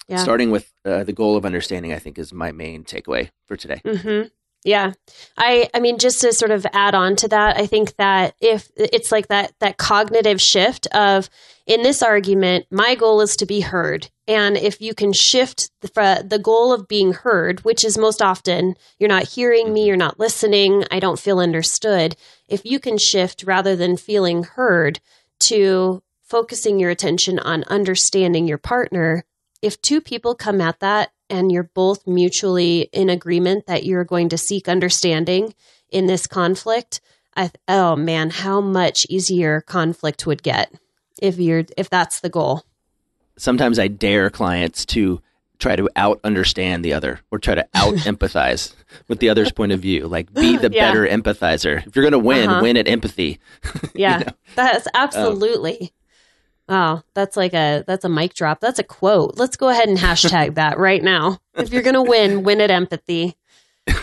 Yeah. 0.09 0.19
starting 0.23 0.51
with 0.53 0.73
uh, 0.85 1.03
the 1.05 1.12
goal 1.12 1.37
of 1.37 1.45
understanding, 1.45 1.93
I 1.93 1.99
think, 1.99 2.19
is 2.19 2.33
my 2.33 2.53
main 2.53 2.85
takeaway 2.85 3.31
for 3.47 3.57
today. 3.57 3.81
hmm 3.85 4.23
Yeah. 4.66 4.94
I 5.38 5.70
I 5.72 5.79
mean 5.79 5.96
just 5.96 6.20
to 6.22 6.33
sort 6.33 6.50
of 6.50 6.66
add 6.72 6.96
on 6.96 7.14
to 7.16 7.29
that, 7.29 7.57
I 7.57 7.66
think 7.66 7.94
that 7.96 8.35
if 8.40 8.68
it's 8.74 9.12
like 9.12 9.29
that 9.29 9.52
that 9.61 9.76
cognitive 9.76 10.40
shift 10.40 10.88
of 10.88 11.31
in 11.66 11.83
this 11.83 12.02
argument, 12.02 12.66
my 12.68 12.96
goal 12.96 13.20
is 13.20 13.37
to 13.37 13.46
be 13.46 13.61
heard. 13.61 14.11
And 14.26 14.57
if 14.57 14.81
you 14.81 14.92
can 14.92 15.12
shift 15.12 15.70
the 15.83 16.26
the 16.29 16.40
goal 16.40 16.72
of 16.72 16.88
being 16.88 17.12
heard, 17.12 17.64
which 17.64 17.85
is 17.85 17.96
most 17.96 18.20
often 18.20 18.74
you're 18.98 19.09
not 19.09 19.29
hearing 19.29 19.72
me, 19.72 19.83
mm-hmm. 19.83 19.87
you're 19.87 19.96
not 19.96 20.18
listening, 20.18 20.83
I 20.90 20.98
don't 20.98 21.20
feel 21.20 21.38
understood. 21.38 22.16
If 22.48 22.64
you 22.64 22.81
can 22.81 22.98
shift 22.98 23.44
rather 23.44 23.76
than 23.76 23.96
feeling 23.96 24.42
heard 24.42 24.98
to 25.42 26.02
focusing 26.24 26.81
your 26.81 26.90
attention 26.90 27.38
on 27.38 27.62
understanding 27.68 28.48
your 28.48 28.59
partner, 28.59 29.24
if 29.62 29.81
two 29.81 30.00
people 30.00 30.35
come 30.35 30.61
at 30.61 30.81
that 30.81 31.12
and 31.29 31.51
you're 31.53 31.71
both 31.75 32.07
mutually 32.07 32.89
in 32.93 33.09
agreement 33.11 33.67
that 33.67 33.85
you're 33.85 34.05
going 34.05 34.29
to 34.31 34.39
seek 34.39 34.69
understanding 34.69 35.55
in 35.91 36.07
this 36.07 36.27
conflict, 36.27 37.01
I, 37.37 37.51
oh 37.69 37.97
man, 37.97 38.31
how 38.31 38.61
much 38.61 39.07
easier 39.09 39.61
conflict 39.61 40.27
would 40.27 40.43
get 40.43 40.73
if 41.21 41.39
you're 41.39 41.65
if 41.77 41.91
that's 41.91 42.21
the 42.21 42.29
goal. 42.31 42.65
Sometimes 43.37 43.79
I 43.79 43.89
dare 43.89 44.31
clients 44.31 44.85
to 44.87 45.21
try 45.59 45.75
to 45.77 45.89
out 45.97 46.21
understand 46.25 46.85
the 46.85 46.93
other 46.93 47.21
or 47.31 47.39
try 47.39 47.55
to 47.55 47.67
out 47.75 47.95
empathize 47.95 48.75
with 49.09 49.21
the 49.21 49.29
other's 49.29 49.53
point 49.53 49.73
of 49.73 49.81
view. 49.81 50.07
Like 50.07 50.33
be 50.33 50.57
the 50.57 50.71
Yeah. 50.71 50.89
better 50.89 51.07
empathizer. 51.07 51.87
If 51.87 51.95
you're 51.97 52.03
going 52.03 52.12
to 52.12 52.19
win, 52.19 52.49
Uh-huh. 52.51 52.62
win 52.62 52.77
at 52.77 52.89
empathy. 52.89 53.39
Yeah, 53.95 54.19
know? 54.19 54.33
that's 54.55 54.87
absolutely. 54.95 55.93
Wow, 56.68 57.02
that's 57.14 57.37
like 57.37 57.55
a 57.55 57.85
that's 57.87 58.05
a 58.05 58.09
mic 58.09 58.35
drop. 58.35 58.61
That's 58.61 58.79
a 58.79 58.85
quote. 58.85 59.38
Let's 59.38 59.57
go 59.57 59.68
ahead 59.68 59.88
and 59.88 59.98
hashtag 59.98 60.55
that 60.57 60.79
right 60.79 61.02
now. 61.02 61.38
If 61.55 61.72
you're 61.72 61.83
gonna 61.83 62.02
win, 62.02 62.42
win 62.42 62.61
at 62.61 62.70
empathy. 62.70 63.37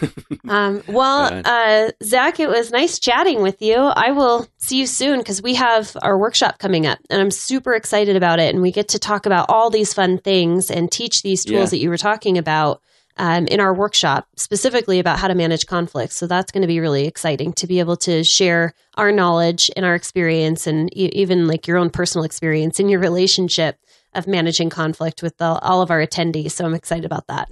Um, 0.49 0.83
well, 0.87 1.41
uh, 1.45 1.91
Zach, 2.03 2.39
it 2.39 2.49
was 2.49 2.69
nice 2.71 2.99
chatting 2.99 3.41
with 3.41 3.61
you. 3.61 3.75
I 3.75 4.11
will 4.11 4.45
see 4.57 4.77
you 4.77 4.85
soon 4.87 5.19
because 5.19 5.41
we 5.41 5.55
have 5.55 5.95
our 6.01 6.17
workshop 6.17 6.59
coming 6.59 6.85
up, 6.85 6.99
and 7.09 7.21
I'm 7.21 7.31
super 7.31 7.73
excited 7.73 8.15
about 8.17 8.39
it. 8.39 8.53
And 8.53 8.61
we 8.61 8.71
get 8.71 8.89
to 8.89 8.99
talk 8.99 9.25
about 9.25 9.49
all 9.49 9.69
these 9.69 9.93
fun 9.93 10.17
things 10.17 10.69
and 10.69 10.91
teach 10.91 11.21
these 11.21 11.45
tools 11.45 11.71
Yeah. 11.71 11.77
that 11.77 11.77
you 11.77 11.89
were 11.89 11.97
talking 11.97 12.37
about 12.37 12.81
um, 13.17 13.47
in 13.47 13.59
our 13.59 13.73
workshop, 13.73 14.27
specifically 14.35 14.99
about 14.99 15.19
how 15.19 15.27
to 15.27 15.35
manage 15.35 15.65
conflict. 15.65 16.13
So 16.13 16.27
that's 16.27 16.51
going 16.51 16.61
to 16.61 16.67
be 16.67 16.79
really 16.79 17.05
exciting 17.05 17.53
to 17.53 17.67
be 17.67 17.79
able 17.79 17.97
to 17.97 18.23
share 18.23 18.73
our 18.95 19.11
knowledge 19.11 19.69
and 19.75 19.85
our 19.85 19.95
experience, 19.95 20.67
and 20.67 20.95
e- 20.97 21.11
even 21.13 21.47
like 21.47 21.67
your 21.67 21.77
own 21.77 21.89
personal 21.89 22.25
experience 22.25 22.79
in 22.79 22.89
your 22.89 22.99
relationship 22.99 23.77
of 24.13 24.27
managing 24.27 24.69
conflict 24.69 25.23
with 25.23 25.37
the, 25.37 25.45
all 25.45 25.81
of 25.81 25.91
our 25.91 26.05
attendees. 26.05 26.51
So 26.51 26.65
I'm 26.65 26.73
excited 26.73 27.05
about 27.05 27.27
that. 27.27 27.51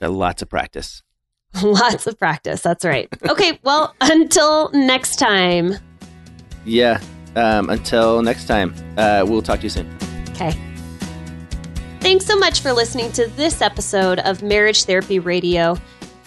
Got 0.00 0.12
lots 0.12 0.42
of 0.42 0.48
practice. 0.48 1.02
Lots 1.62 2.06
of 2.06 2.16
practice. 2.16 2.62
That's 2.62 2.84
right. 2.84 3.08
Okay. 3.28 3.58
Well, 3.64 3.92
until 4.00 4.70
next 4.70 5.16
time. 5.16 5.74
Yeah. 6.64 7.00
Um, 7.34 7.70
until 7.70 8.22
next 8.22 8.46
time, 8.46 8.72
uh, 8.96 9.24
we'll 9.26 9.42
talk 9.42 9.58
to 9.58 9.64
you 9.64 9.70
soon. 9.70 9.92
Okay. 10.30 10.56
Thanks 12.00 12.24
so 12.24 12.36
much 12.36 12.62
for 12.62 12.72
listening 12.72 13.12
to 13.12 13.26
this 13.28 13.60
episode 13.60 14.20
of 14.20 14.42
Marriage 14.42 14.84
Therapy 14.84 15.18
Radio. 15.18 15.76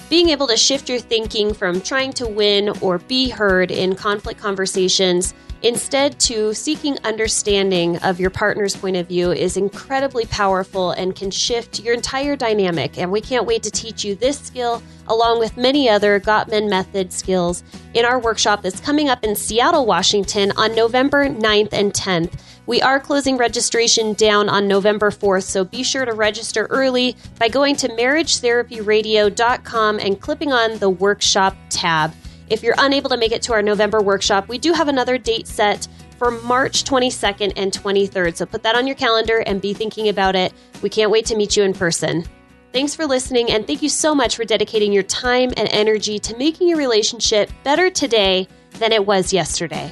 Being 0.07 0.29
able 0.29 0.45
to 0.47 0.55
shift 0.55 0.87
your 0.87 0.99
thinking 0.99 1.51
from 1.51 1.81
trying 1.81 2.13
to 2.13 2.27
win 2.27 2.69
or 2.79 2.99
be 2.99 3.27
heard 3.27 3.71
in 3.71 3.95
conflict 3.95 4.39
conversations 4.39 5.33
Instead, 5.63 6.19
to 6.19 6.53
seeking 6.53 6.95
understanding 7.05 7.97
of 7.99 8.19
your 8.19 8.29
partner's 8.29 8.75
point 8.75 8.97
of 8.97 9.07
view 9.07 9.31
is 9.31 9.55
incredibly 9.55 10.25
powerful 10.25 10.91
and 10.91 11.15
can 11.15 11.31
shift 11.31 11.79
your 11.79 11.93
entire 11.93 12.35
dynamic. 12.35 12.97
And 12.97 13.09
we 13.09 13.21
can't 13.21 13.45
wait 13.45 13.63
to 13.63 13.71
teach 13.71 14.03
you 14.03 14.15
this 14.15 14.37
skill 14.37 14.83
along 15.07 15.39
with 15.39 15.55
many 15.55 15.87
other 15.87 16.19
Gottman 16.19 16.69
Method 16.69 17.13
skills 17.13 17.63
in 17.93 18.03
our 18.03 18.19
workshop 18.19 18.61
that's 18.61 18.81
coming 18.81 19.07
up 19.07 19.23
in 19.23 19.37
Seattle, 19.37 19.85
Washington 19.85 20.51
on 20.57 20.75
November 20.75 21.29
9th 21.29 21.71
and 21.71 21.93
10th. 21.93 22.33
We 22.65 22.81
are 22.81 22.99
closing 22.99 23.37
registration 23.37 24.11
down 24.13 24.49
on 24.49 24.67
November 24.67 25.11
4th, 25.11 25.43
so 25.43 25.63
be 25.63 25.81
sure 25.81 26.03
to 26.03 26.11
register 26.11 26.65
early 26.71 27.15
by 27.39 27.47
going 27.47 27.77
to 27.77 27.87
marriagetherapyradio.com 27.87 29.99
and 29.99 30.19
clipping 30.19 30.51
on 30.51 30.77
the 30.79 30.89
workshop 30.89 31.55
tab. 31.69 32.13
If 32.53 32.61
you're 32.61 32.75
unable 32.77 33.09
to 33.09 33.17
make 33.17 33.31
it 33.31 33.41
to 33.43 33.53
our 33.53 33.63
November 33.63 33.99
workshop, 33.99 34.47
we 34.47 34.59
do 34.59 34.73
have 34.73 34.87
another 34.87 35.17
date 35.17 35.47
set 35.47 35.87
for 36.19 36.29
March 36.29 36.83
22nd 36.83 37.53
and 37.55 37.71
23rd. 37.71 38.37
So 38.37 38.45
put 38.45 38.61
that 38.61 38.75
on 38.75 38.85
your 38.85 38.95
calendar 38.95 39.39
and 39.39 39.59
be 39.59 39.73
thinking 39.73 40.07
about 40.07 40.35
it. 40.35 40.53
We 40.83 40.89
can't 40.91 41.09
wait 41.09 41.25
to 41.25 41.35
meet 41.35 41.57
you 41.57 41.63
in 41.63 41.73
person. 41.73 42.23
Thanks 42.71 42.93
for 42.93 43.07
listening, 43.07 43.49
and 43.49 43.65
thank 43.65 43.81
you 43.81 43.89
so 43.89 44.13
much 44.13 44.35
for 44.35 44.45
dedicating 44.45 44.93
your 44.93 45.01
time 45.01 45.51
and 45.57 45.67
energy 45.71 46.19
to 46.19 46.37
making 46.37 46.67
your 46.67 46.77
relationship 46.77 47.49
better 47.63 47.89
today 47.89 48.47
than 48.73 48.91
it 48.91 49.03
was 49.03 49.33
yesterday. 49.33 49.91